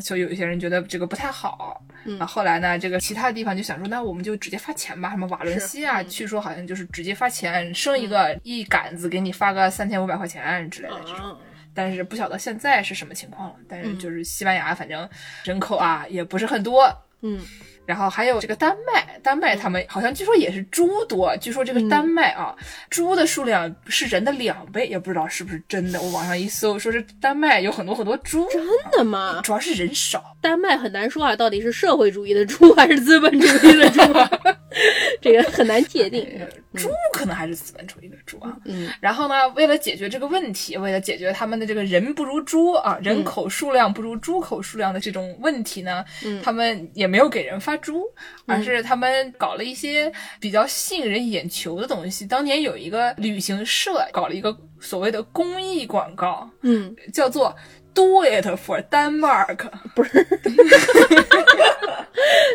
[0.00, 1.82] 所以有一些人觉得这个不太好。
[2.18, 5.10] 啊，后来呢，这个其他的地方就想说，那我们就直接发钱吧。
[5.10, 11.16] 什么瓦伦西亚，据说好像就是直接发钱，生一个一杆子给你发个三千五百块钱之类的这种。
[11.16, 11.36] 啊，
[11.74, 13.54] 但是不晓得现在是什么情况了。
[13.68, 15.08] 但是就是西班牙，反正
[15.44, 16.90] 人口啊也不是很多。
[17.20, 17.40] 嗯，
[17.84, 22.54] 然后还有这个丹麦，丹麦他们好像据说也是猪多，据说这个丹麦啊，
[22.90, 26.00] 猪的数量是人的两倍，也不知道是不是真的。
[26.00, 29.40] 我网上一搜，说是丹麦有很多很多猪，真的吗？
[29.42, 30.36] 主要是人少。
[30.40, 34.00] 丹麦很难说啊，到底是社会主义的猪还是资本主义的猪，
[35.20, 36.26] 这个很难界定。
[36.74, 38.54] 猪可能还是资本主义的猪啊。
[38.66, 46.04] 嗯，然后呢，为了解决这个问题，为了解决他们的这个人不如猪啊，人口数量不如猪口数量的这种问题呢，
[46.42, 48.04] 他们也没有给人发猪，
[48.46, 52.26] 而是他们搞了一些比较吸引人眼球的东西。
[52.26, 57.56] 当年有一个旅行社搞了一个所谓的公益广告，嗯，叫做
[57.98, 59.58] “Do it for Denmark”，
[59.94, 60.24] 不是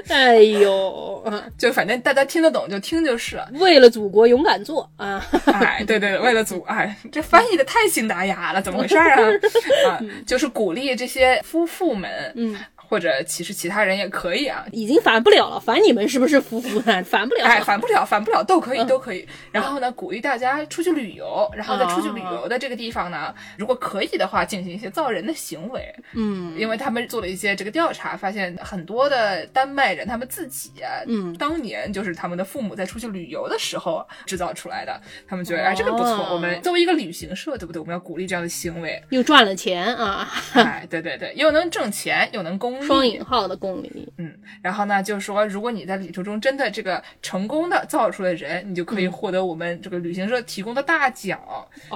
[0.10, 3.50] 哎呦，啊 就反正大家听得懂就听就是了。
[3.56, 5.22] 为了祖国勇敢做啊！
[5.48, 9.20] 哎，对对，为了祖，哎，这翻译的太辛达雅了，怎么回事啊？
[9.88, 12.56] 啊， 就是鼓励这些夫妇们，嗯，
[12.94, 14.64] 或者其实其他人也可以啊。
[14.72, 17.02] 已经烦不了了，烦你们是不是夫妇呢？
[17.04, 17.44] 烦不了。
[17.44, 19.28] 哎，反不了，反不了，都可以，都可以。
[19.52, 25.92] 然后呢，鼓励大家出去旅游，然后在出去旅游的这个地方呢，如果可以的话，进行一些造人的行为。
[26.14, 37.80] 嗯，因为他们做了一些这个调查，发现很多的丹麦人他们自己啊，嗯当年就是他们的父母在出去旅游的时候制造出来的，他们觉得哎这个不错，哦我们作为一个旅行社，对不对？
[37.80, 44.08] 我们要鼓励这样的行为，又赚了钱啊， 哎，对对对，又能挣钱，又能公益，双引号的公里。
[44.18, 51.40] 嗯，然后呢，就是说，如果你在旅途中真的这个成功的造出了人，你就可以获得我们这个旅行社提供的大奖，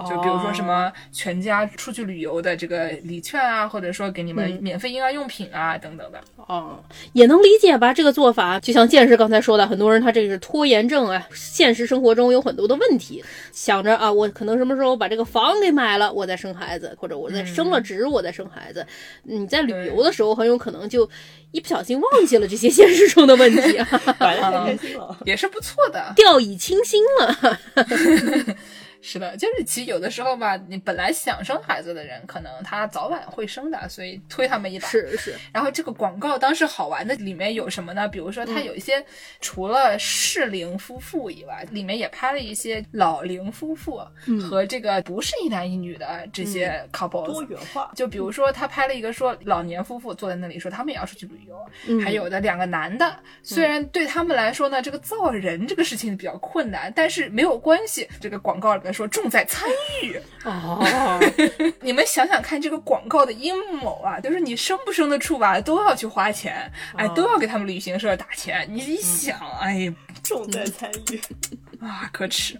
[0.08, 6.21] 就比如说什么全家出去旅游的这个礼券啊，或者说给你们免费婴儿用品啊、等等的。
[6.36, 7.93] 哦，也能理解吧？
[7.93, 18.86] 这个做法就像剑师刚才说的，很多人他这个是拖延症啊，现实生活中有很多的问题，想着啊，我可能什么时候把这个房给买了，我再生孩子，或者我再升了职，我再生孩子。
[19.23, 21.09] 你在旅游的时候，很有可能就
[21.51, 23.87] 一不小心忘记了这些现实中的问题啊，
[24.19, 25.17] 玩的太开心了。
[25.25, 27.59] 也是不错的，掉以轻心了。
[29.01, 34.88] 是的，就是其实有的时候吧，你本来想生孩子的人，可能他早晚会生的，所以推他们一把。
[34.88, 38.07] 是是，然后这个广告当时好玩的里面有什么呢？
[38.07, 39.03] 比如说嗯它有一些
[39.39, 47.25] 除了适龄夫妇以外，里面也拍了一些老龄夫妇嗯和这个不是一男一女的这些 couples。
[47.27, 51.55] 多元化，就比如说，他拍了一个说老年夫妇坐在那里说他们也要出去旅游，
[51.88, 58.07] 嗯还有的两个男的，虽然对他们来说呢，这个造人这个事情比较困难，但是没有关系。
[58.21, 59.69] 这个广告说重在参
[60.04, 60.84] 与，哦，
[61.82, 68.67] 你们想想看，这个广告的阴谋啊，就是你生不生得出吧，都要去花钱，哎，哦都要给他们旅行社打钱。
[68.69, 71.21] 你一想，哎重在参与。
[71.86, 72.60] 啊，可耻。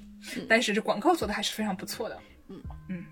[0.50, 2.18] 但是这广告做的还是非常不错的。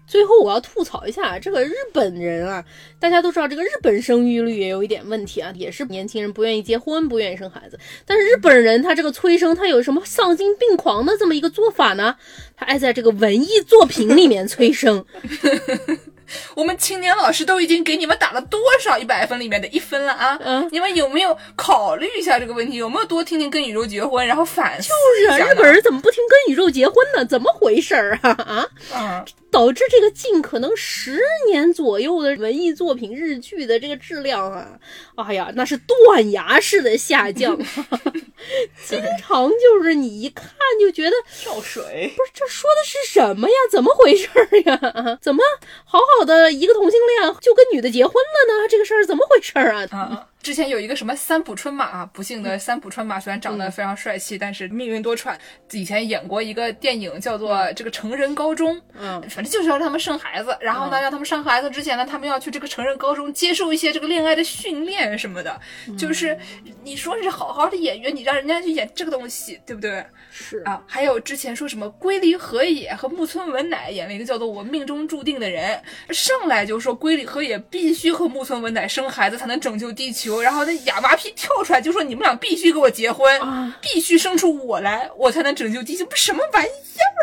[0.07, 2.63] 最后我要吐槽一下这个日本人啊，
[2.99, 7.77] 大家都知道这个日本生育率也有一点问题啊，也是年轻人不愿意结婚，不愿意生孩子。
[8.05, 12.15] 但是日本人他这个催生，他有什么丧心病狂的这么一个做法呢？
[12.55, 15.05] 他爱在这个文艺作品里面催生。
[16.55, 20.37] 我们青年老师都已经给你们打了多少一百分里面的一分了啊？
[20.43, 22.77] 嗯你们有没有考虑一下这个问题？
[22.77, 24.89] 有没有多听听跟宇宙结婚，然后反思
[25.19, 27.25] 是啊，一下呢日本人怎么不听跟宇宙结婚呢？
[27.25, 28.67] 怎么回事儿啊啊？
[28.95, 34.67] 嗯，导致这个近可能十年左右的文艺作品日剧的这个质量啊，
[35.15, 37.57] 哎呀，那是断崖式的下降，
[38.85, 40.47] 经常就是你一看
[40.79, 43.55] 就觉得跳水，不是这说的是什么呀？
[43.71, 44.79] 怎么回事儿呀？
[44.93, 45.41] 啊怎么
[45.85, 48.67] 好好的一个同性恋就跟女的结婚了呢？
[48.69, 49.87] 这个事儿怎么回事儿？
[49.91, 55.35] 啊，之前有一个什么三浦春马啊，不幸的三浦春马虽然长得非常帅气，但是命运多舛。
[55.71, 65.59] 以前演过一个电影叫做《这个成人高中》，嗯，反正就是要让他们生孩子，然后呢，让他们生孩子之前呢，他们要去这个成人高中接受一些这个恋爱的训练什么的。
[65.97, 66.37] 就是
[66.83, 70.05] 你说是好好的演员，你让人家去演这个东西，对不对？
[70.29, 70.59] 是。
[70.59, 75.81] 啊，还有之前说什么龟梨和也和木村文乃演了一个叫做《我命中注定的人》，
[76.13, 86.67] 上来就说龟梨和也必须和木村文乃生孩子才能拯救地球，然后那哑巴皮跳出来就说你们俩必须给我结婚，啊必须生出我来，我才能拯救地球，不是什么玩意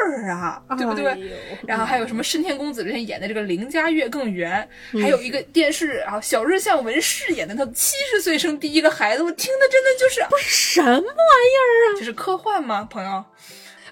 [0.05, 1.07] 儿啊，对不对？
[1.07, 1.19] 哎
[1.67, 4.69] 然后还有什么深田恭子之前演的这个邻家月更圆，
[5.01, 11.99] 还有一个电视啊小日向文饰演的他七十岁生第一个孩子，我听的真的就是不是什么玩意儿啊？
[11.99, 13.25] 就是科幻吗，朋友？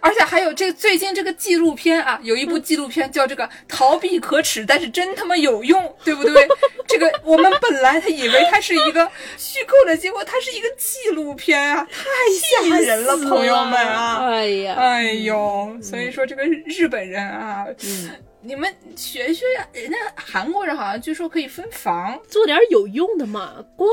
[0.00, 6.48] 而且还有这最近这个纪录片啊，有一部纪录片叫这个“逃避可耻，但是真他妈有用”，对不对？
[6.88, 14.26] 这个我们本来他以为它是一个虚构的，结果它是一个纪录片啊，太吓人了，朋友们啊！
[14.28, 18.10] 哎呀，哎呦，所以说这个日本人啊，嗯
[18.42, 19.44] 你们学学，
[19.74, 23.88] 人家韩国人好像据说可以分房，做点有用的嘛，光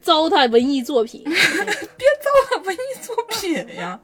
[0.00, 3.98] 糟蹋文艺作品， 别糟蹋文艺作品呀。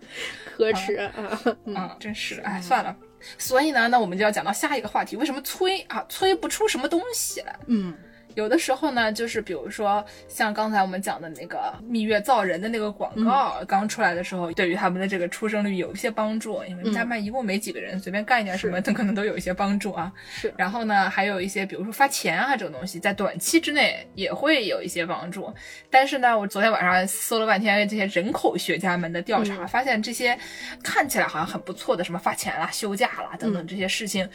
[0.56, 1.12] 可耻啊！
[1.44, 2.96] 嗯嗯，真是，哎，算了。
[3.36, 7.54] 所以呢，那我们就要讲到下一个话题，为什么催啊，催不出什么东西来？
[7.66, 7.92] 嗯
[8.36, 20.12] 有的时候呢，就是比如说像刚才我们讲的那个蜜月造人的那个广告、刚出来的时候，对于他们的这个出生率有一些帮助，因为家麦一共没几个人，随便干一点什么，它可能都有一些帮助啊。
[20.28, 20.52] 是。
[20.58, 25.50] 然后呢，还有一些比如说发钱啊这种东西，在短期之内也会有一些帮助。
[25.90, 30.38] 但是呢，我昨天晚上搜了半天这些人口学家们的调查，发现这些
[30.84, 34.28] 看起来好像很不错的，什么发钱啦、休假啦等等这些事情，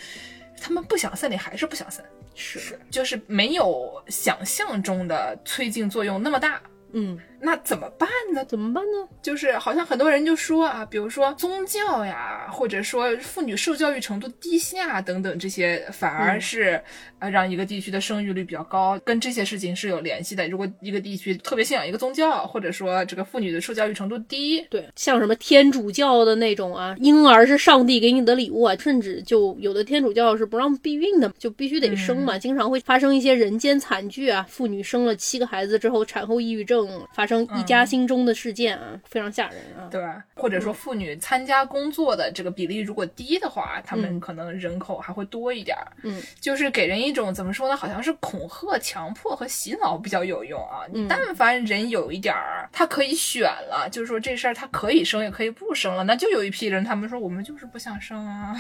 [0.62, 2.06] 他们不想散，你还是不想散。
[2.36, 6.62] 是，就是没有想象中的催进作用那么大。
[6.94, 8.44] 嗯，那怎么办呢？
[8.46, 9.08] 怎么办呢？
[9.22, 16.82] 就是好像很多人就说啊，比如说宗教呀，或者说妇女受教育程度低下等等这些，反而是
[17.20, 20.48] 呃让一个地区的生育率比较高，跟这些事情是有联系的。
[20.50, 36.81] 如果一个地区特别信仰一个宗教，或者说这个妇女的受教育程度低，对，像什么天主教的那种啊，婴儿是上帝给你的礼物啊，甚至就有的天主教是不让避孕的，就必须得生嘛，经常会发生一些人间惨剧啊，妇女生了七个孩子之后，产后抑郁症
[37.14, 39.88] 发生一家心中的事件啊，非常吓人啊。
[39.92, 40.24] 对吧？
[40.36, 45.88] 或者说妇女参加工作的这个比例如果低的话，他们可能人口还会多一点儿。
[46.04, 47.76] 嗯，就是给人一种怎么说呢？
[47.76, 50.86] 好像是恐吓、强迫和洗脑比较有用啊。
[50.92, 58.56] 你但凡人有一点儿，他可以选了，就是说这事儿他可以生也可以不生了，那就有一批人，他们说我们就是不想生啊。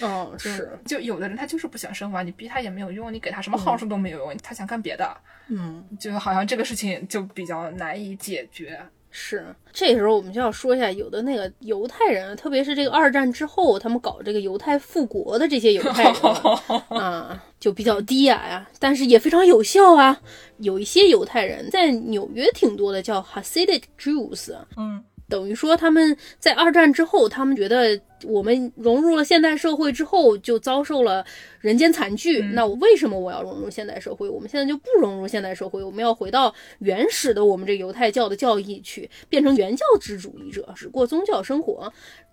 [0.00, 5.16] 哦， 是，就有的人他就是不想生嘛，你逼他也没有用，你给他什么好处都没有用，他想干别的，
[5.48, 8.80] 嗯，就好像这个事情就比较难以解决。
[9.10, 9.44] 是。
[9.72, 20.18] 这时候我们就要说一下，有的那个犹太人啊，特别是这个二战之后，他们搞这个犹太复国的这些犹太人啊 啊，就比较低矮呀，但是也非常有效啊。
[20.58, 25.02] 有一些犹太人在纽约挺多的，叫 Hasidic Jews，嗯
[25.32, 31.24] 等于说他们在二战之后，他们觉得我们融入了现代社会之后，就遭受了
[31.58, 32.42] 人间惨剧。
[32.52, 34.28] 那我为什么我要融入现代社会？
[34.28, 41.90] 我们现在就不融入现代社会，我们要回到原始的我们这犹太教的教义去，变成原教旨主义者，只过宗教生活。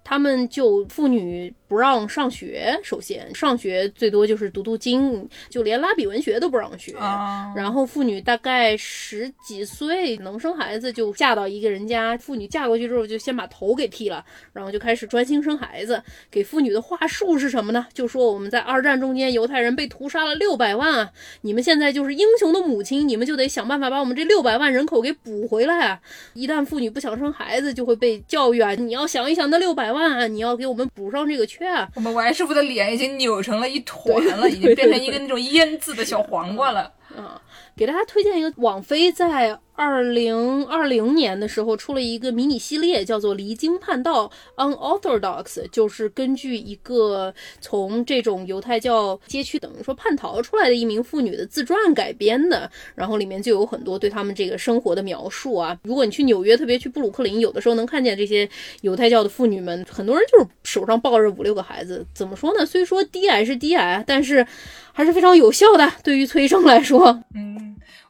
[0.09, 6.93] 他们就妇女不让上学，首先上学最多就是读读经，就连拉比文学都不让学。
[6.93, 12.17] 啊，然后妇女大概十几岁能生孩子，就嫁到一个人家。
[12.17, 16.01] 妇女嫁过去之后，就先把头给剃了，然后就开始专心生孩子。
[16.31, 17.85] 给妇女的话术是什么呢？
[17.93, 26.01] 就说我们在二战中间，犹太人被屠杀了六百万啊，你们现在就是英雄的母亲，你们就得想办法把我们这六百万人口给补回来啊！
[26.33, 31.89] 一旦妇女不想生孩子，就会被教育啊，你要想一想那六百万啊，你要给我们补上这个缺啊。
[31.95, 36.91] 我们王师傅的脸已经扭成了一团了，已经变成一个那种腌制的小黄瓜了。
[37.17, 37.41] 啊，
[37.79, 44.29] 给大家推荐一个网飞在二零二零年的时候出了一个迷你系列，叫做《离经叛道》
[45.01, 52.69] （Unorthodox），就是根据一个从这种犹太教街区等于说叛逃出来的一名妇女的自传改编的。
[52.95, 55.79] 然后里面就有很多对他们这个生活的描述啊。
[55.83, 58.49] 如果你去纽约，特别去布鲁克林，有的时候能看见这些
[58.81, 62.05] 犹太教的妇女们，很多人就是手上抱着五六个孩子。
[62.13, 62.65] 怎么说呢？
[62.65, 64.45] 虽说低矮是低矮，但是
[64.91, 65.89] 还是非常有效的。
[66.03, 67.68] 对于催生来说，嗯。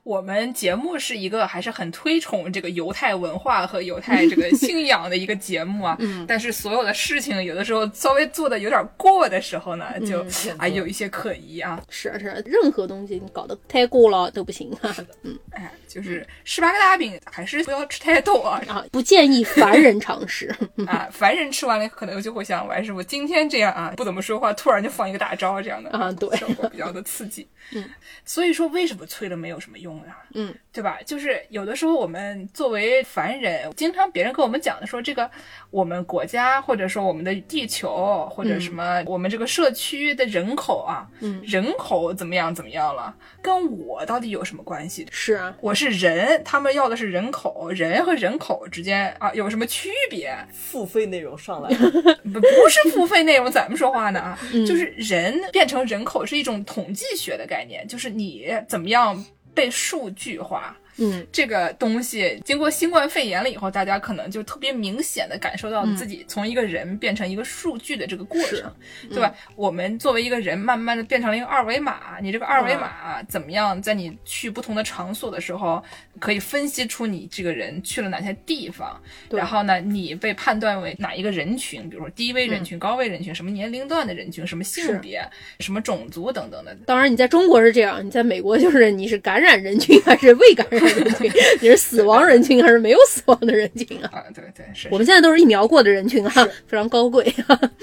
[0.10, 10.26] 我们节目是一个还是很推崇这个犹太文化和犹太这个信仰的一个节目啊， 嗯，但是所有的事情有的时候稍微做的有点过的时候呢，就
[10.58, 11.80] 啊有一些可疑啊。
[11.90, 14.96] 是啊是啊，任何东西你搞得太过了都不行啊。
[15.22, 20.52] 嗯，哎，就是十八个大饼还是不要吃太多啊， 不建议凡人尝试。
[20.88, 27.48] 啊，凡人吃完了可能就会像王师傅今天这样啊，不怎么说话，突然就放一个大招这样的啊，对，效果比较的刺激。
[27.76, 27.88] 嗯，
[28.26, 30.18] 所以说为什么催了没有什么用呀？
[30.34, 30.54] 嗯。
[30.72, 31.00] 对吧？
[31.06, 35.30] 就是有的时候我们作为凡人，经常别人跟我们讲的说，这个
[35.72, 45.06] 我们国家或者说我们的地球或者什么我们这个社区的人口啊，嗯，人口怎么样怎么样了，跟我到底有什么关系？
[45.12, 50.34] 是啊，我是人，他们要的是人口，人和人口之间啊有什么区别？
[50.54, 54.20] 付费内容上来不不是付费内容，怎么说话呢？
[54.22, 59.26] 啊，就是人变成人口是一种统计学的概念，就是你怎么样。
[59.60, 60.74] 被数据化。
[61.00, 68.72] 嗯，这个东西经过新冠肺炎了以后，大家可能就特别明显的感受到自己从一个人变成一个数据的这个过程，
[69.10, 69.34] 对吧？
[69.56, 72.20] 我们作为一个人，慢慢的变成了一个二维码。
[72.22, 75.82] 你这个二维码怎么样，在你去不同的场所的时候，
[76.20, 79.00] 可以分析出你这个人去了哪些地方，
[79.32, 85.22] 然后呢，你被判断为哪一个人群，比如说低危人群、高危人群，什么年龄段的人群，什么性别、
[85.60, 86.76] 什么种族等等的。
[86.86, 90.89] 当然，你在中国是这样，你在美国就是你是感染人群还是未感染？
[90.90, 91.32] 人群，
[91.62, 94.10] 你是死亡人群还是没有死亡的人群啊？
[94.14, 94.88] 啊，对对是。
[94.92, 96.32] 我们现在都是疫苗过的人群啊，
[96.68, 97.24] 非常高贵，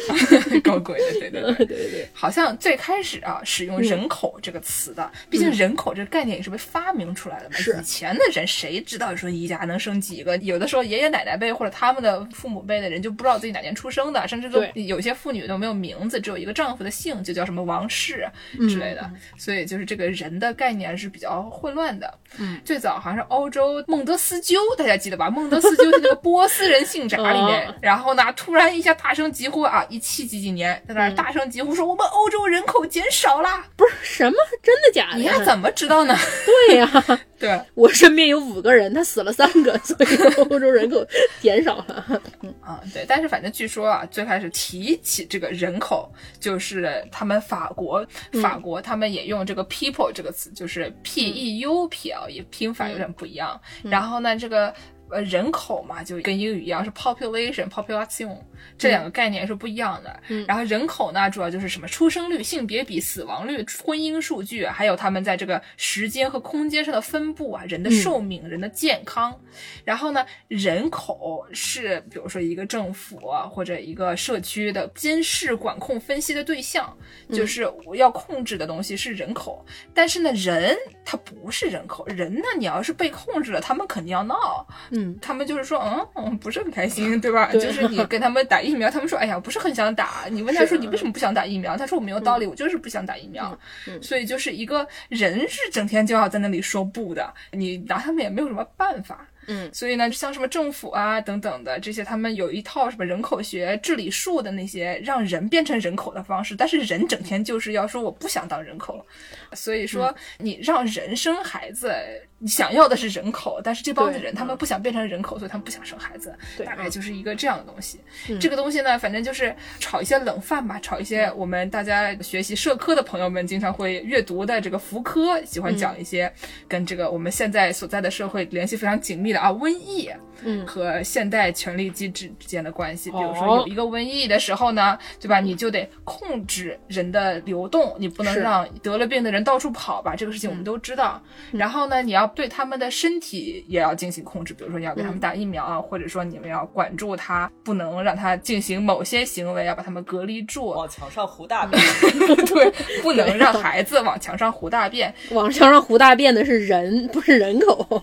[0.63, 2.09] 高贵的，对对对对 对对。
[2.13, 7.57] 好像最开始啊，使用人口这个词的，毕竟人口这个概念也是被发明出来的嘛。
[7.57, 7.77] 是。
[7.81, 10.37] 以前的人谁知道说一家能生几个？
[10.39, 18.27] 有的时候爷爷奶奶辈或者他们的父母辈的人就不知道自己哪年出生的，甚至都有些妇女都没有名字，只有一个丈夫的姓，就叫什么王氏
[18.69, 19.11] 之类的。
[19.37, 22.13] 所以就是这个人的概念是比较混乱的。
[22.39, 25.29] 嗯，最早好像是欧洲孟德斯鸠，大家记得吧？
[25.31, 35.19] 孟德斯鸠是那个波斯人信 札里面，然后呢，突然一下大声疾呼啊，一七几几年在那儿大声疾呼说我们欧洲人口减少啦，不是什么真的假的？
[35.19, 36.15] 你还怎么知道呢？
[36.69, 41.05] 对呀，对 我身边有五个人，他死了三个，所以欧洲人口
[41.41, 42.05] 减少了。
[42.43, 46.11] 嗯啊，对，但是反正据说啊，最开始提起这个人口，
[46.41, 48.05] 就是他们法国，
[48.43, 53.59] 法国他们也用这个 people 这个词，就是 p e u p l，也拼法有点不一样。
[53.83, 54.73] 然后呢，这个。
[55.09, 58.37] 呃，人口嘛，就跟英语一样是 population，population
[58.77, 60.21] 这两个概念是不一样的。
[60.29, 69.39] 嗯，然后人口呢，主要就是什么出生率、性别比、死亡率、婚姻数据，还有他们在这个时间和空间上的分布啊，人的寿命、人的健康。
[69.85, 73.19] 然后呢，人口是比如说一个政府
[73.51, 76.97] 或者一个社区的监视、管控、分析的对象，
[77.33, 79.65] 就是我要控制的东西是人口。
[79.95, 84.67] 但是呢，人他不是人口，人呢，你要是被控制了，他们肯定要闹。
[84.97, 87.53] 嗯，他们就是说，嗯嗯，不是很开心， 对吧？
[87.53, 90.25] 就是你跟他们打疫苗，他们说，哎呀，不是很想打。
[90.31, 91.77] 你问他说，你为什么不想打疫苗？
[91.77, 93.59] 他说我没有道理，我就是不想打疫苗。
[94.01, 99.27] 所以就是一个人是整天就要在那里说不的，你拿他们也没有什么办法。
[99.49, 109.07] 嗯，所以呢，像什么政府啊等等的这些，他们有一套什么人口学、治理术的那些让人变成人口的方式，但是人整天就是要说我不想当人口，
[109.53, 111.95] 所以说你让人生孩子。
[112.39, 116.37] 你想要的是人口，但是这帮子人他们不想变成人口，所以他们不想生孩子，
[116.67, 117.99] 大概就是一个这样的东西。
[118.39, 126.31] 这个东西呢，反正就是炒一些冷饭吧，炒一些我们大家学习社科的朋友们经常会阅读的这个福柯，喜欢讲一些
[126.69, 130.11] 跟这个我们现在所在的社会联系非常紧密的啊，瘟疫，
[130.43, 133.11] 嗯，和现代权力机制之间的关系。
[133.11, 135.41] 比如说有一个瘟疫的时候呢，对吧？
[135.41, 141.23] 你就得控制人的流动，你不能让得了病的人到处跑吧，这个事情我们都知道。
[141.53, 150.69] 然后呢，你要要对他们的身体也要进行控制，比如说你要给他们打疫苗啊，或者说你们要管住他，不能让他进行某些行为，要把他们隔离住。
[150.69, 151.79] 往墙上糊大便，
[152.47, 152.73] 对，
[153.03, 155.15] 不能让孩子往墙上糊大便。
[155.33, 158.03] 往墙上糊大便的是人， 不是人口。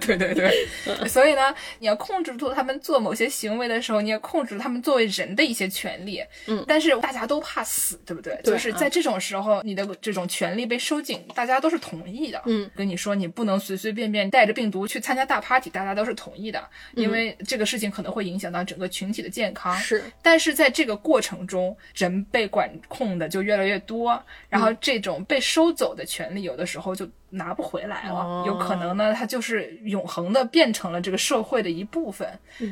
[0.00, 0.50] 对对对，
[1.06, 6.20] 所以呢，你要控制住他们做某些行为的时候，你也控制他们作为人的一些权利。
[6.48, 8.34] 嗯，但是大家都怕死，对不对？
[8.42, 12.40] 对就是在这种时候，你的这种权利被收紧，大家都是同意的。
[12.46, 16.62] 嗯，跟你说你不能随随便便带着病毒去参加大 party，大家都是同意的，
[16.94, 19.76] 因为这个事情可能会影响到整个群体的健康。
[19.76, 28.14] 是，但是在这个过程中，人被管控的就越来越多，然后这种被收走的权利，有的时候就拿不回来了。
[28.14, 32.28] 哦有可能呢，它就是永恒的变成了这个社会的一部分。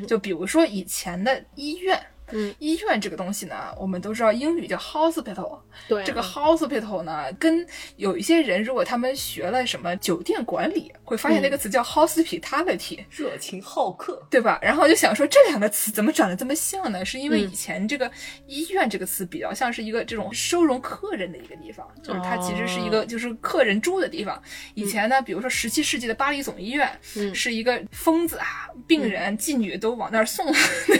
[0.07, 1.99] 就比如说以前的医院。
[2.31, 7.65] 嗯，医院这个东西呢，我们都知道英语叫 hospital，对，这个 hospital 呢，跟
[7.97, 14.13] 有一些人如果他们学了什么酒店管理，会发现那个词叫 hospitality，、热情好客。
[14.29, 14.59] 对吧？
[14.61, 17.03] 然后就想说，这两个词怎么长得这么像呢？
[17.05, 18.09] 是因为以前这个
[18.47, 24.41] 医院这个词比较像是一个这种收容客人的一个地方，就是它其实是一个就是客人住的地方。
[24.73, 26.89] 以前呢，比如说十七世纪的巴黎总医院，
[27.33, 30.53] 是一个疯子啊、病人、妓女都往那儿送的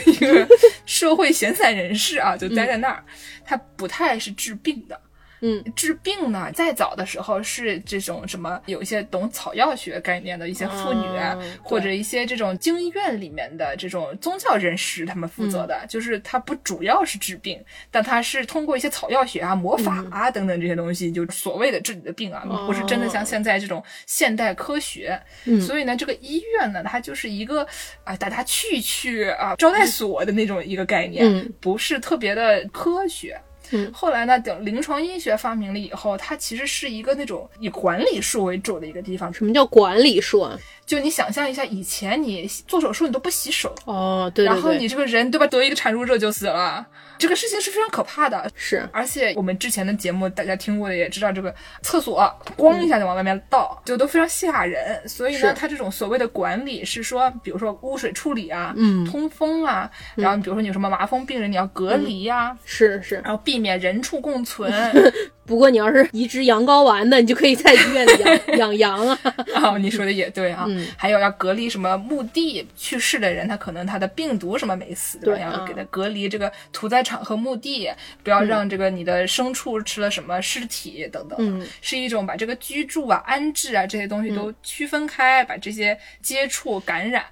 [0.06, 0.46] 一个
[0.86, 3.04] 社会闲散人士啊，就待在那儿。
[3.44, 5.00] 他不太是治病的。
[5.46, 25.20] 嗯，治病呢，再早的时候是这种什么，有一些懂草药学概念的一些妇女，啊哦或者一些这种经医院里面的这种宗教人士，他们负责的，就是他不主要是治病，但他是通过一些草药学啊、魔法啊、等等这些东西，就所谓的治你的病啊，不是真的像现在这种现代科学。
[25.60, 27.66] 所以呢，这个医院呢，它就是一个
[28.02, 31.52] 啊，大家去一去啊，招待所的那种一个概念，嗯。
[31.60, 33.38] 不是特别的科学。
[33.70, 39.32] 嗯后来呢，等临床医学发明了以后，它其实是一个那种以管理术为主的一个地方。
[39.32, 40.58] 什么叫管理术啊？
[40.84, 46.86] 就你想象一下，以前你做手术你都不洗手，哦，对对对，然后你这个人对吧，得一个产褥热就死了，
[47.18, 48.50] 这个事情是非常可怕的。
[48.54, 52.22] 是而且我们之前的节目大家听过的也知道，这个厕所
[52.56, 55.06] 咣一下就往外面倒，就都非常吓人。
[55.08, 64.72] 所以呢是，它这种所谓的管理是说，比如说污水处理啊，嗯通风啊，然后比如说你有什么麻风病人，你要隔离呀、是是，然后避免人畜共存。
[65.46, 69.18] 不过你要是移植羊羔丸的，你就可以在医院里养养羊啊。
[69.54, 70.64] 啊， 你说的也对啊。
[70.68, 75.38] 嗯还有要隔离什么墓地去世的人，他可能他的病毒什么没死，对吧？
[75.38, 77.90] 对啊要给他隔离这个屠宰场和墓地，
[78.22, 81.36] 不要让这个你的牲畜吃了什么尸体等等。
[81.40, 87.24] 嗯，是一种把这个居住啊、安置啊这些东西都区分开，把这些接触、感染，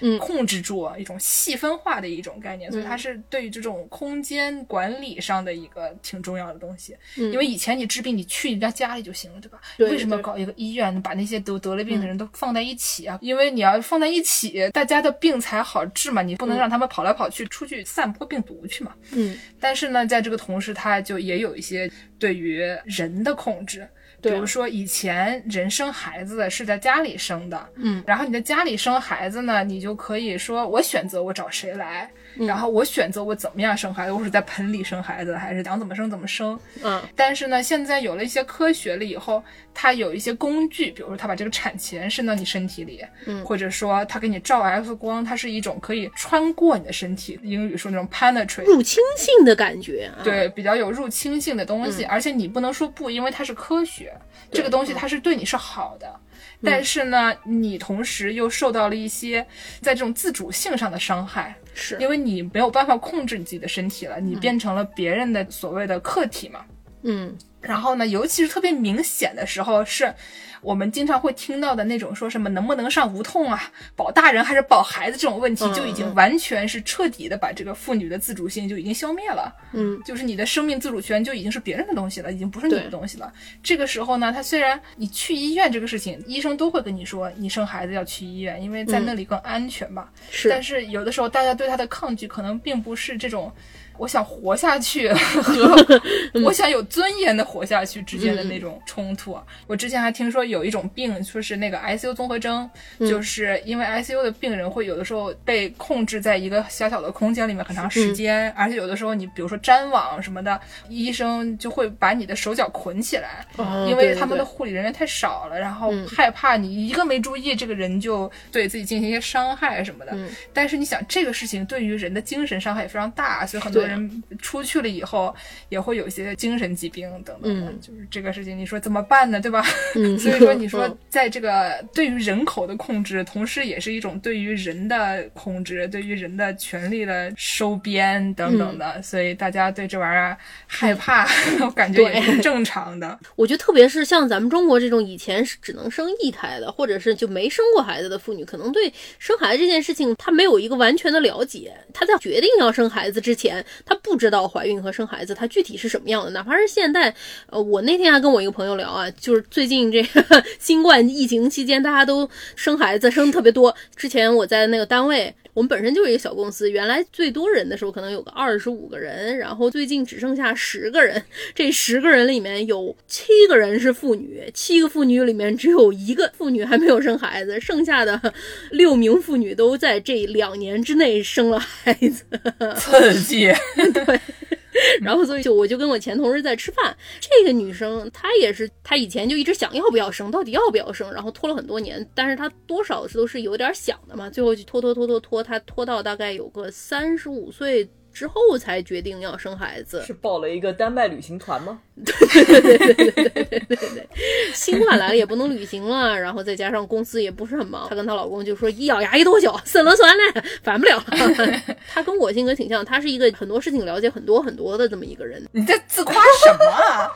[0.00, 2.70] 嗯控制住，啊一种细分化的一种概念。
[2.70, 6.96] 所以它是对于这种空间管理上的一个挺重要的东西。
[7.16, 9.58] 因为以前你治病，你去人家家里就行了，对吧？
[9.76, 13.18] 对为什么对搞一个医院，把那些得得了病的人都放在一起啊？
[13.20, 18.94] 因为你要放在一起，大家的病才好治嘛，你不能让他们跑来跑去，出去散播病毒去嘛。
[19.12, 23.88] 嗯，但是呢，在这个同时，他就也有一些对于人的控制。
[24.22, 36.58] 比如说，以前人生孩子是在家里生的，嗯，然后你在家里生孩子呢，你就可以说我选择我找谁来，然后我选择我怎么样生孩子，我是在盆里生孩子，还是想怎么生怎么生。
[36.82, 39.42] 嗯，但是呢，现在有了一些科学了以后，
[39.74, 43.44] 它有一些工具，比如说它把这个产钳伸到你身体里，嗯。
[43.44, 50.22] 或者说它给你照 X 光，它是一种可以穿过你的身体，英语说那种 penetrate，入侵性的感觉啊。
[50.22, 51.92] 对，比较有入侵性的东嗯。
[51.92, 54.12] 西，而且你不能说不，因为它是科学，
[54.52, 56.06] 这个东西它是对你是好的。
[56.08, 56.20] 嗯。
[56.62, 59.46] 但是呢，你同时又受到了一些
[59.80, 61.96] 在这种自主性上的伤害，是。
[61.98, 66.64] 因为你没有办法控制你自己的身体了，你变成了别人的所谓的客体嘛。
[67.02, 67.36] 嗯。
[67.60, 70.14] 然后呢，尤其是特别明显的时候，是
[70.60, 79.54] 我们经常会听到的那种说什么能不能上无痛啊，保大人还是保孩子这种问题，嗯就已经完全是彻底的把这个妇女的自主性就已经消灭了。
[79.72, 83.32] 嗯，就是你的生命自主权就已经是别人的东西了，已经不是你的东西了。
[83.62, 90.10] 这个时候呢，他虽然你去医院这个事情，医生都会跟你说，你生孩子要去医院，因为在那里更安全吧。
[90.48, 93.52] 但是是有的时候大家对他的抗拒，可能并不是这种。
[94.00, 95.76] 我想活下去 和
[96.42, 99.44] 我想有尊严的活下去之间的那种冲突啊。
[99.66, 102.68] 我之前还听说有一种病，说是那个 ICU 综合征，
[103.00, 120.16] 就是因为 ICU 的病人会有的时候被控制在一个小小的空间里面很长时间，而且有的时候你比如说粘网什么的，医生就会把你的手脚捆起来，哦因为他们的护理人员太少了，然后害怕你一个没注意，这个人就对自己进行一些伤害什么的。
[120.54, 123.88] 但是你想，这个事情对于人的精神伤害也非常大，所以很多对。
[123.88, 125.34] 啊人出去了以后
[125.68, 129.40] 也会有一些精神疾病等等的，嗯就是这个事情，你说怎么办呢？
[129.40, 129.64] 对吧？
[129.94, 140.36] 嗯 所以说， 你说嗯在这个对于人口的控制，同时也是一种对于人的控制，对于人的权利的收编等等的，嗯所以大家对这玩意儿
[140.66, 141.26] 害怕，
[141.64, 143.18] 我感觉也是正常的。
[143.36, 151.72] 我觉得特别是像咱们中国这种以前是只能生一胎的，或者是就没生过孩子的妇女，可能对生孩子这件事情她没有一个完全的了解。
[151.92, 156.30] 她在决定要生孩子之前，她不知道怀孕和生孩子她具体是什么样的。
[156.30, 157.14] 哪怕是现在，
[157.48, 163.74] 呃，我那天还跟我一个朋友聊啊，就是最近这个新冠疫情期间，大家都生孩子生的特别多。
[163.96, 165.34] 之前我在那个单位。
[165.60, 171.22] 我们本身就是一个小公司，原来最多人的时候可能有个二十五个人，然后最近只剩下十个人。
[171.54, 178.32] 这十个人里面有七个人是妇女，七个妇女里面只有一个妇女还没有生孩子，剩下的
[178.70, 182.24] 六名妇女都在这两年之内生了孩子。
[182.80, 183.52] 刺激
[185.02, 197.88] 然后所以就我就跟我前同事在吃饭，这个女生她也是，她以前就一直想要不要生，到底要不要生，然后拖了很多年，但是她多少都是有点想的嘛，最后就拖拖拖拖拖，她拖到大概有个三十五岁。
[198.12, 201.80] 之后才决定要生孩子，是报了一个丹麦旅行团吗？
[202.02, 204.08] 对对对对对对对
[204.54, 211.04] 新冠来了也不能旅行了，然后再加上公司也不是很忙，她跟她老公就说一咬牙一跺脚，算了算了，烦不了了。
[211.92, 217.10] 她跟我性格挺像，她是一个很多事情了解很多很多的这么一个人，你在自夸什么啊？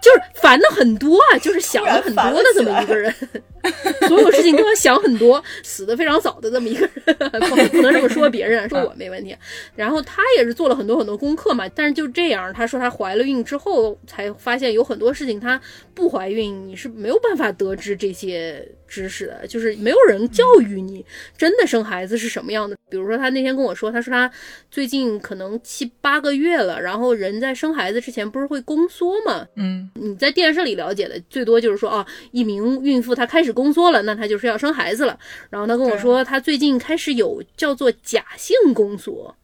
[0.00, 3.14] 就是烦的很多啊， 就是想的很多的这么一个人，
[4.08, 9.36] 所有事情都要想很多，死的非常早的这么一个人，不不能这么说别人，说 我没问题。
[9.76, 15.60] 然后她也是做了很多很多功课嘛，但是就这样，她说她怀了孕之后才发现有很多事情她
[15.94, 21.02] 不怀孕你是没有办法得知这些知识的，就是没有人教育你
[21.38, 22.76] 真的生孩子是什么样的。
[22.90, 24.28] 比如说他那天跟我说，他说他
[24.68, 35.16] 最近可能七八个月了，然后人在生孩子之前不是会宫缩嘛，嗯，你在电视里了解的最多就是说啊，一名孕妇她开始宫缩了，那她就是要生孩子了。
[35.48, 39.34] 然后他跟我说，他最近开始有叫做假性宫缩。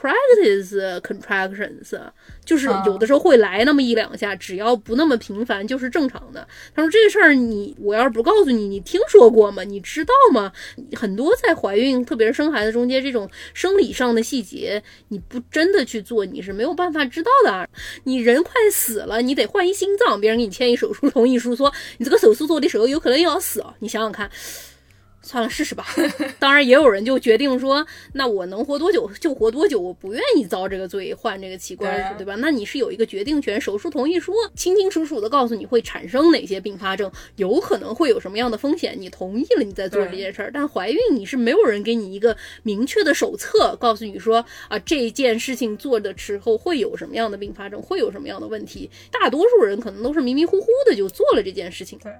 [0.00, 1.98] Practice contractions，
[2.44, 6.46] 就是有的时候会来那么一两下，只要不那么频繁就是正常的。
[6.72, 9.64] 他说这个事儿你我要是不告诉你，你听说过吗？
[9.64, 10.52] 你知道吗？
[10.94, 17.68] 很多在怀孕，特别是生孩子中间这种生理上的细节，你不真的去做，你是没有办法知道的。
[18.04, 23.74] 你人快死了，你得换一心脏，别人给你签一手术同意书，说你这个手术做的时候有可能要死哦。
[23.80, 24.30] 你想想看。
[25.28, 25.84] 算了，试试吧。
[26.38, 32.34] 当然，也有人就决定说，那我能活多久就活多久，我不愿意遭这个罪，换这个器官，对吧？
[32.36, 40.50] 那你是有一个决定权，手术同意书清清楚楚的告诉你会产生哪些并发症，有可能会有什么样的风险，你同意了，你再做这件事儿。
[40.50, 48.90] 但怀孕你是没有人给你一个明确的手册，告诉你说啊，这件事情做的时候会有什么样的并发症，会有什么样的问题。
[49.10, 51.98] 大多数人可能都是迷迷糊糊的就做了这件事情。
[51.98, 52.10] 对。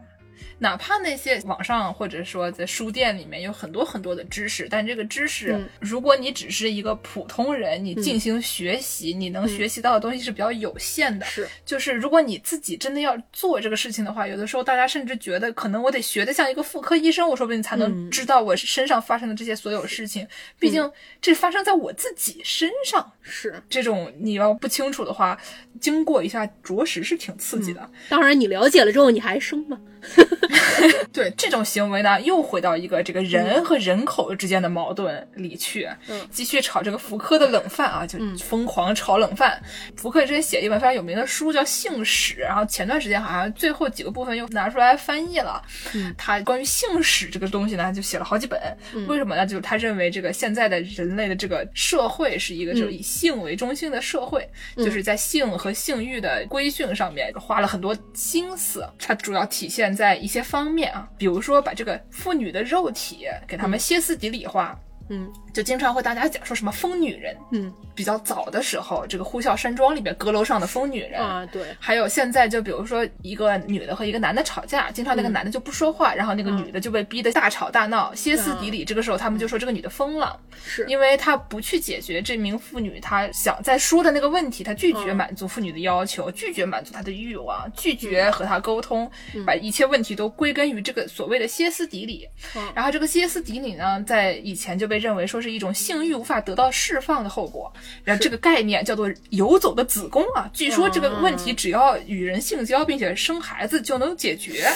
[0.59, 11.24] 哪怕那些网上或者说在书店里面有很多很多的知识，但这个知识，嗯如果你只是一个普通人，你进行学习，你能学习到的东西是比较有限的。
[11.26, 20.26] 是，就是如果你自己真的要做这个事情的话，有的时候大家甚至觉得，可能我得学的像一个妇科医生，我说不定才能知道我身上发生的这些所有事情。
[20.59, 20.90] 毕竟
[21.20, 23.62] 这发生在我自己身上，是。
[23.70, 25.38] 这种你要不清楚的话，
[25.80, 27.90] 经过一下，着实是挺刺激的。
[28.09, 29.78] 当然，你了解了之后，你还生吗？
[31.12, 39.61] 对这种行为呢，又回到一个这个人和人口之间的矛盾里去，嗯继续炒这个福柯的冷饭啊，就疯狂炒冷饭。
[39.96, 45.62] 福柯之前写一本非常有名的书叫《性史》，然后前段时间好像最后几个部分又拿出来翻译了。
[45.94, 48.61] 嗯他关于性史这个东西呢，就写了好几本。
[49.07, 49.46] 为什么呢？
[49.46, 58.86] 就是他认为这个现在的人类的这个社会是一个就是以性为中心的社会，就是在性和性欲的规训上面花了很多心思。
[58.99, 64.78] 它主要体现在一些方面啊，比如说把这个妇女的肉体给他们歇斯底里化。
[65.09, 65.32] 嗯。
[65.52, 67.72] 就经常会大家讲说什么疯女人，嗯。
[67.94, 71.20] 比较早的时候，这个《呼啸山庄》里面阁楼上的疯女人。
[71.20, 75.32] 啊，对，还有现在就比如说一个女的和一个男的吵架，经常那个嗯。
[75.32, 78.84] 男的就不说话，然后那个女的就被逼得大吵大闹、歇斯底里。
[78.84, 80.84] 这个时候他们就说这个女的疯了，是。
[80.86, 85.16] 因为她不去解决这名妇女她想在说的那个问题，她拒绝嗯。
[85.16, 89.44] 满足妇女的要求，拒绝满足她的欲望，拒绝和她沟通，嗯。
[89.44, 92.28] 把一切问题都归根于这个所谓的歇斯底里。
[92.54, 92.62] 嗯。
[92.76, 97.72] 然后这个歇斯底里呢，在以前就被认为说是一种性欲无法得到释放的后果，
[98.05, 100.51] 然后这个概念叫做游走的子宫啊。
[100.53, 104.68] 据说这个问题只要与人性交并且生孩子就能解决。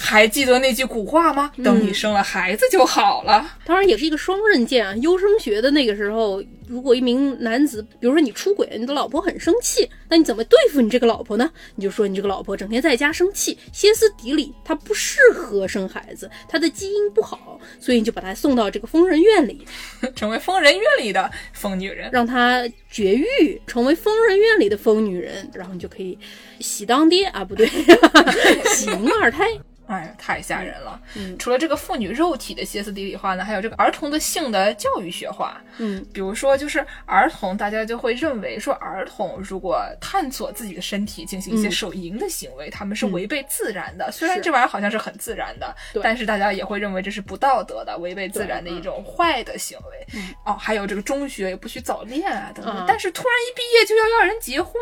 [0.00, 1.50] 还记得那句古话吗？
[1.62, 3.50] 等你生了孩子就好了。
[3.64, 4.94] 当然也是一个双刃剑啊。
[4.96, 11.50] 优生学的那个时候如果一名男子，比如说你出轨了，你的老婆很生气，那你怎么对付你这个老婆呢？
[11.76, 19.66] 你就说你这个老婆整天在家生气，歇斯底里，她不适合生孩子，她的基因不好，所以你就把她送到这个疯人院里，
[20.16, 22.10] 成为疯人院里的疯女人。
[22.12, 26.18] 让她绝育，成为疯人院里的疯女人，然后你就可以
[26.60, 27.66] 喜当爹啊，不对，
[28.74, 29.46] 喜迎二胎。
[29.86, 30.98] 哎呀，太吓人了！
[31.14, 35.60] 嗯除了这个妇女肉体的歇斯底里化呢，还有这个儿童的性的教育学化。
[35.78, 44.10] 嗯，比如说，就是儿童，大家就会认为说，儿童如果探索自己的身体，进行一些嗯手淫的行为，他们是违背自然的。
[44.12, 50.20] 虽然这玩意儿好像是很自然的，但是大家也会认为这是不道德的、违背自然的一种坏的行为。
[50.46, 52.74] 哦，还有这个中学也不许早恋啊等等。
[52.74, 54.74] 嗯但是突然一毕业就要要人结婚，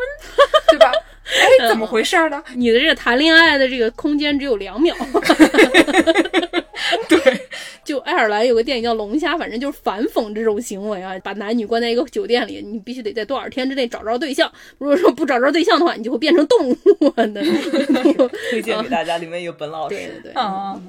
[0.69, 0.91] 对吧？
[1.23, 2.43] 哎，怎么回事呢？
[2.53, 4.92] 你的这个谈恋爱的这个空间只有两秒。
[7.09, 7.42] 对，
[7.83, 14.51] 就爱尔兰有个电影叫《龙虾》，反正就是反讽这种行为啊，把男女关在一个酒店里，你必须得在多少天之内找着对象。
[14.77, 17.43] 如果说不找着对象的话，你就会变成动物的。
[18.49, 20.31] 推荐给大家，里面有本老师对。
[20.31, 20.81] 对，啊，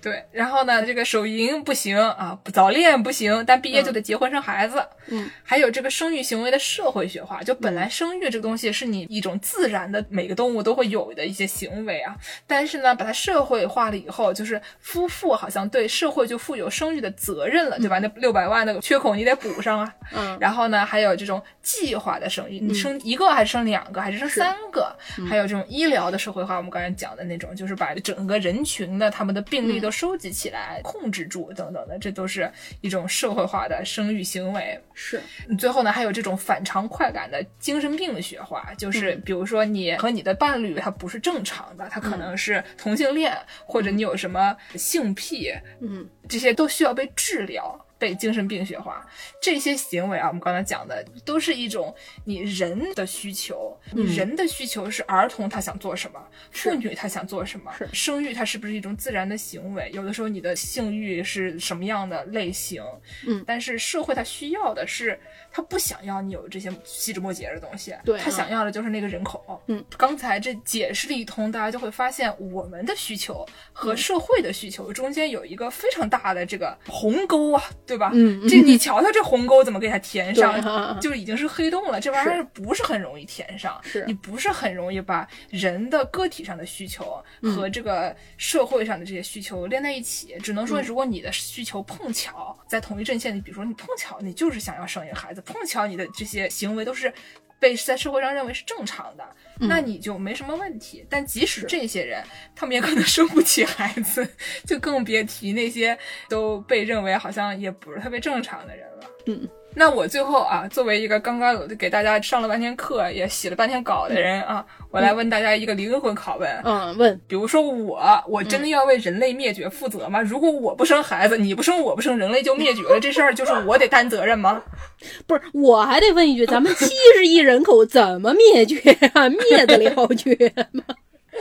[0.00, 4.82] 对，然后呢，这个手淫不行啊，不早恋不行，但毕业就得结婚生孩子。
[5.08, 12.16] 嗯，还有这个生育行为的社会学化，就本来生育这个东西是你一种自然的，每个动物都会有的一些行为啊，
[12.46, 17.98] 但是呢，把它社会化了以后，就是夫妇好像对社会就负有生育的责任了，对吧？
[17.98, 19.94] 那六百万那个缺口你得补上啊。
[20.12, 20.38] 嗯。
[20.40, 24.96] 然后呢，还有这种计划的生育，你生一个还是生两个，还是生三个？
[25.28, 32.48] 还有这种医疗的社会化，我们刚才讲的那种，就是把整个人群的他们的病例都收集起来、控制住等等的，这都是
[32.80, 34.80] 一种社会化的生育行为。
[34.94, 35.20] 是，
[35.58, 45.50] 最后呢，还有这种反常快感的精神病的学化，就是比如说你和你的伴侣他不是正常的，他可能是同性恋，或者你有什么性癖，
[45.80, 47.86] 嗯，这些都需要被治疗。
[48.00, 49.06] 被精神病学化，
[49.42, 51.94] 这些行为啊，我们刚才讲的都是一种
[52.24, 56.18] 你人的需求，你人的需求是儿童他想做什么，
[56.50, 59.90] 妇女她想做什么，生育它是不是一种自然的行为？
[59.92, 62.82] 有的时候你的性欲是什么样的类型，
[63.26, 65.20] 嗯但是社会它需要的是，
[65.52, 69.60] 他不想要你有这些细枝末节的东西，对他想要的就是那个人口。
[69.66, 78.10] 嗯，刚才这解释了一通，大家就会发现我们的需求和社会的需求中间有一个非常大的这个鸿沟啊，对吧？
[78.14, 82.00] 嗯嗯这你瞧瞧这鸿沟怎么给它填上，哈就已经是黑洞了。
[82.00, 90.36] 这玩意儿不是很容易填上，是你不是很容易把人的个体上的需求嗯和这个社会上的这些需求连在一起。
[90.42, 97.12] 只能嗯说，如果你的需求碰巧在同一阵线里，比如说你碰巧你就是想要生一个孩子，碰巧你的这些行为都是。
[97.60, 101.04] 被在社会上认为是正常的，嗯那你就没什么问题。
[101.10, 102.24] 但即使这些人，
[102.56, 104.26] 他们也可能生不起孩子，
[104.64, 109.10] 就更别提那些都被认为好像也不是特别正常的人了。
[109.26, 116.50] 嗯，那我最后啊，作为一个刚刚给大家上了半天课，也写了半天稿的人啊，我来问大家一个灵魂拷问。
[116.64, 120.20] 嗯，问比如说我，我真的要为人类灭绝负责吗？
[120.20, 124.62] 如果我不生孩子，你不生，我不生，人类就灭绝了，这事儿就是我得担责任吗？
[125.26, 128.76] 不是，我还得问一句，咱们七十亿人口怎么灭绝
[129.14, 129.28] 啊？
[129.28, 130.82] 灭得了绝吗？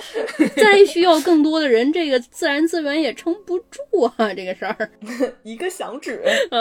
[0.56, 4.34] 再需要更多的人，这个自然资源也撑不住啊！
[4.34, 4.90] 这个事儿，
[5.44, 6.22] 一个响指，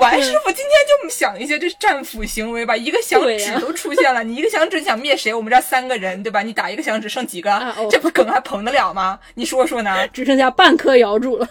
[0.00, 5.32] 王师傅今天就想一些这战斧行为吧，一个响指都出现了，你一个响指想灭谁？
[5.34, 6.42] 我们这儿三个人，对吧？
[6.42, 7.50] 你打一个响指剩几个？
[7.52, 9.18] 啊哦这不梗还捧得了吗？
[9.34, 10.06] 你说说呢？
[10.12, 11.48] 只剩下半颗瑶柱了。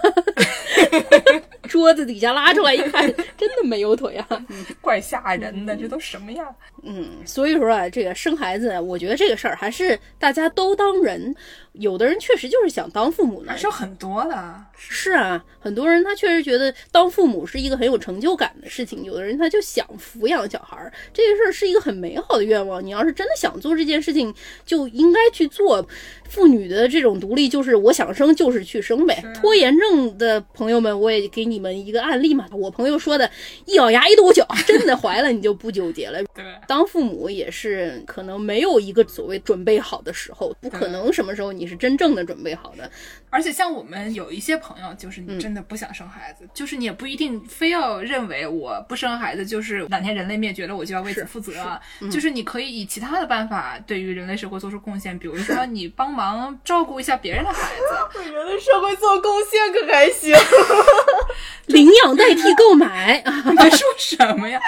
[1.67, 3.05] 桌子底下拉出来一看，
[3.37, 4.27] 真的没有腿啊！
[4.81, 6.53] 怪吓人的，这都什么样？
[6.83, 11.35] 嗯，所以说啊，这个生孩子，我觉得这个事儿还是大家都当人。
[11.79, 14.55] 有的人确实就是想当父母呢还，是很多的。
[14.77, 22.85] 是啊，很多人他确实觉得当父母是一个很有成就感的事情，有的人他就想抚养小孩儿，这个事儿是一个很美好的愿望。
[22.85, 24.33] 你要是真的想做这件事情，
[24.65, 25.85] 就应该去做。
[26.27, 29.23] 妇女的这种独立，就是我想生就是去生呗。
[29.35, 32.47] 拖延症的朋友们，我也给你们一个案例嘛。
[32.51, 33.29] 我朋友说的，
[33.65, 36.21] 一咬牙一跺脚，真的怀了你就不纠结了。
[36.33, 42.89] 对，当父母也是可能没有一个所谓准备好的时候，不可能什么时候你是真正的准备好的。
[43.29, 60.33] 而且像我们有一些朋友，就是你真的不想生孩子，就是你也不一定非要认为我不生孩子就是哪天人类灭绝了我就要为此负责，就是你可以以其他的办法对于人类社会做出贡献，比如说你帮忙照顾一下别人的孩子， 为人类社会做贡献可还行？
[61.67, 63.43] 领养代替购买啊！
[63.49, 64.59] 你在说什么呀？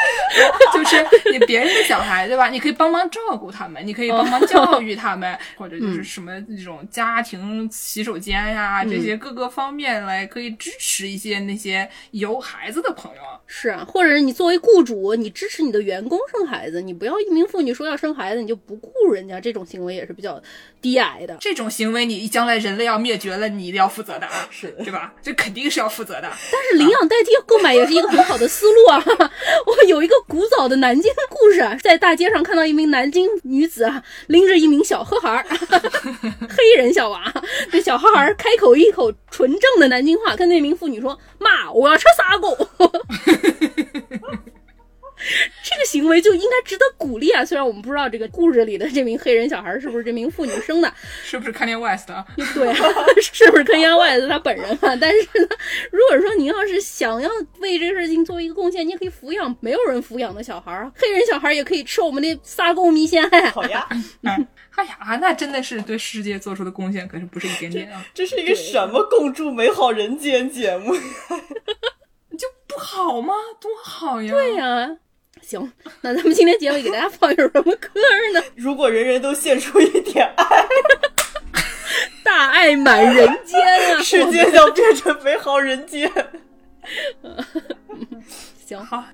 [0.73, 2.49] 就是你别人的小孩对吧？
[2.49, 13.21] 你可以帮忙照顾他们，你可以帮忙教育他们，或者就是什么那种家庭洗手间呀、这些各个方面来可以支持一些那些有孩子的朋友。
[13.45, 20.41] 是啊，或者你作为雇主，你支持你的员工生孩子，你不要一名妇女说要生孩子你就不顾人家，这种行为也是比较
[20.81, 21.37] 低矮的。
[21.39, 25.13] 这种行为，你将来人类要灭绝了，你一定要负责的啊， 是对吧？
[25.21, 26.29] 这肯定是要负责的。
[26.51, 29.03] 但是领养代替购买也是一个很好的思路啊！
[29.65, 35.45] 我有一个古早的南京故事啊，在大街上看到一名南京女子啊，拎着一名小黑孩儿，
[36.49, 37.33] 黑人小娃，
[37.71, 42.57] 这小孩儿开口一口纯正的南京话，跟那名妇女说：“妈，我要吃砂锅。”
[45.63, 47.43] 这个行为就应该值得鼓励啊！
[47.43, 52.25] 虽然我们不知道这个故事里的这名黑人小孩是不是这名妇女生的，是不是 Kanye West 啊？
[52.35, 52.73] 对，
[53.21, 54.95] 是不是 Kanye West 他本人啊？
[54.99, 55.47] 但是呢，
[55.91, 63.27] 如果说您要是想要为这个事情做一个贡献，你可以抚养没有人抚养的小孩，黑人小孩也可以吃我们的撒狗米线。
[63.51, 63.87] 好呀，
[64.75, 68.05] 哎呀，那真的是对世界做出的贡献可是不是一点点啊！
[68.13, 70.95] 这是一个什么共筑美好人间节目？
[72.37, 73.33] 就不好吗？
[73.59, 74.31] 多好呀！
[74.31, 74.97] 对呀。
[75.47, 75.71] 行，
[76.01, 77.87] 那咱们今天结尾给大家放一首什么歌
[78.33, 78.43] 呢？
[78.57, 80.45] 如果人人都献出一点爱，
[82.21, 83.57] 大爱满人间
[83.95, 83.99] 啊！
[84.03, 86.11] 世界将变成美好人间。
[88.65, 89.05] 行，好。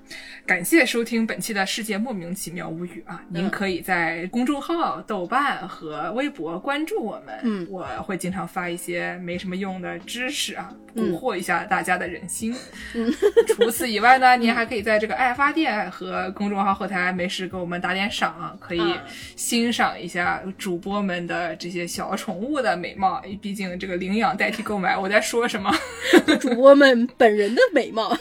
[0.46, 3.22] 感谢收听本期的世界莫名其妙无语啊！
[3.30, 12.54] 您可以在公众号、豆瓣和微博关注我们，嗯，我会经常发一些没什么用的知识啊，蛊惑一下大家的人心。
[12.92, 13.10] 嗯，
[13.56, 18.94] 除此以外呢，您还可以在这个爱发电和公众号后台没事给我们打点赏，可以
[19.36, 23.22] 欣赏一下主播们的这些小宠物的美貌。
[23.40, 25.74] 毕竟这个领养代替购买，我在说什么？
[26.38, 28.14] 主播们本人的美貌。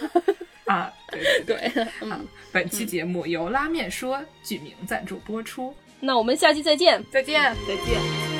[0.65, 8.32] 啊，对对对，嗯，本期节目由拉面说剧名赞助播出，那我们下期再见，再见，再见。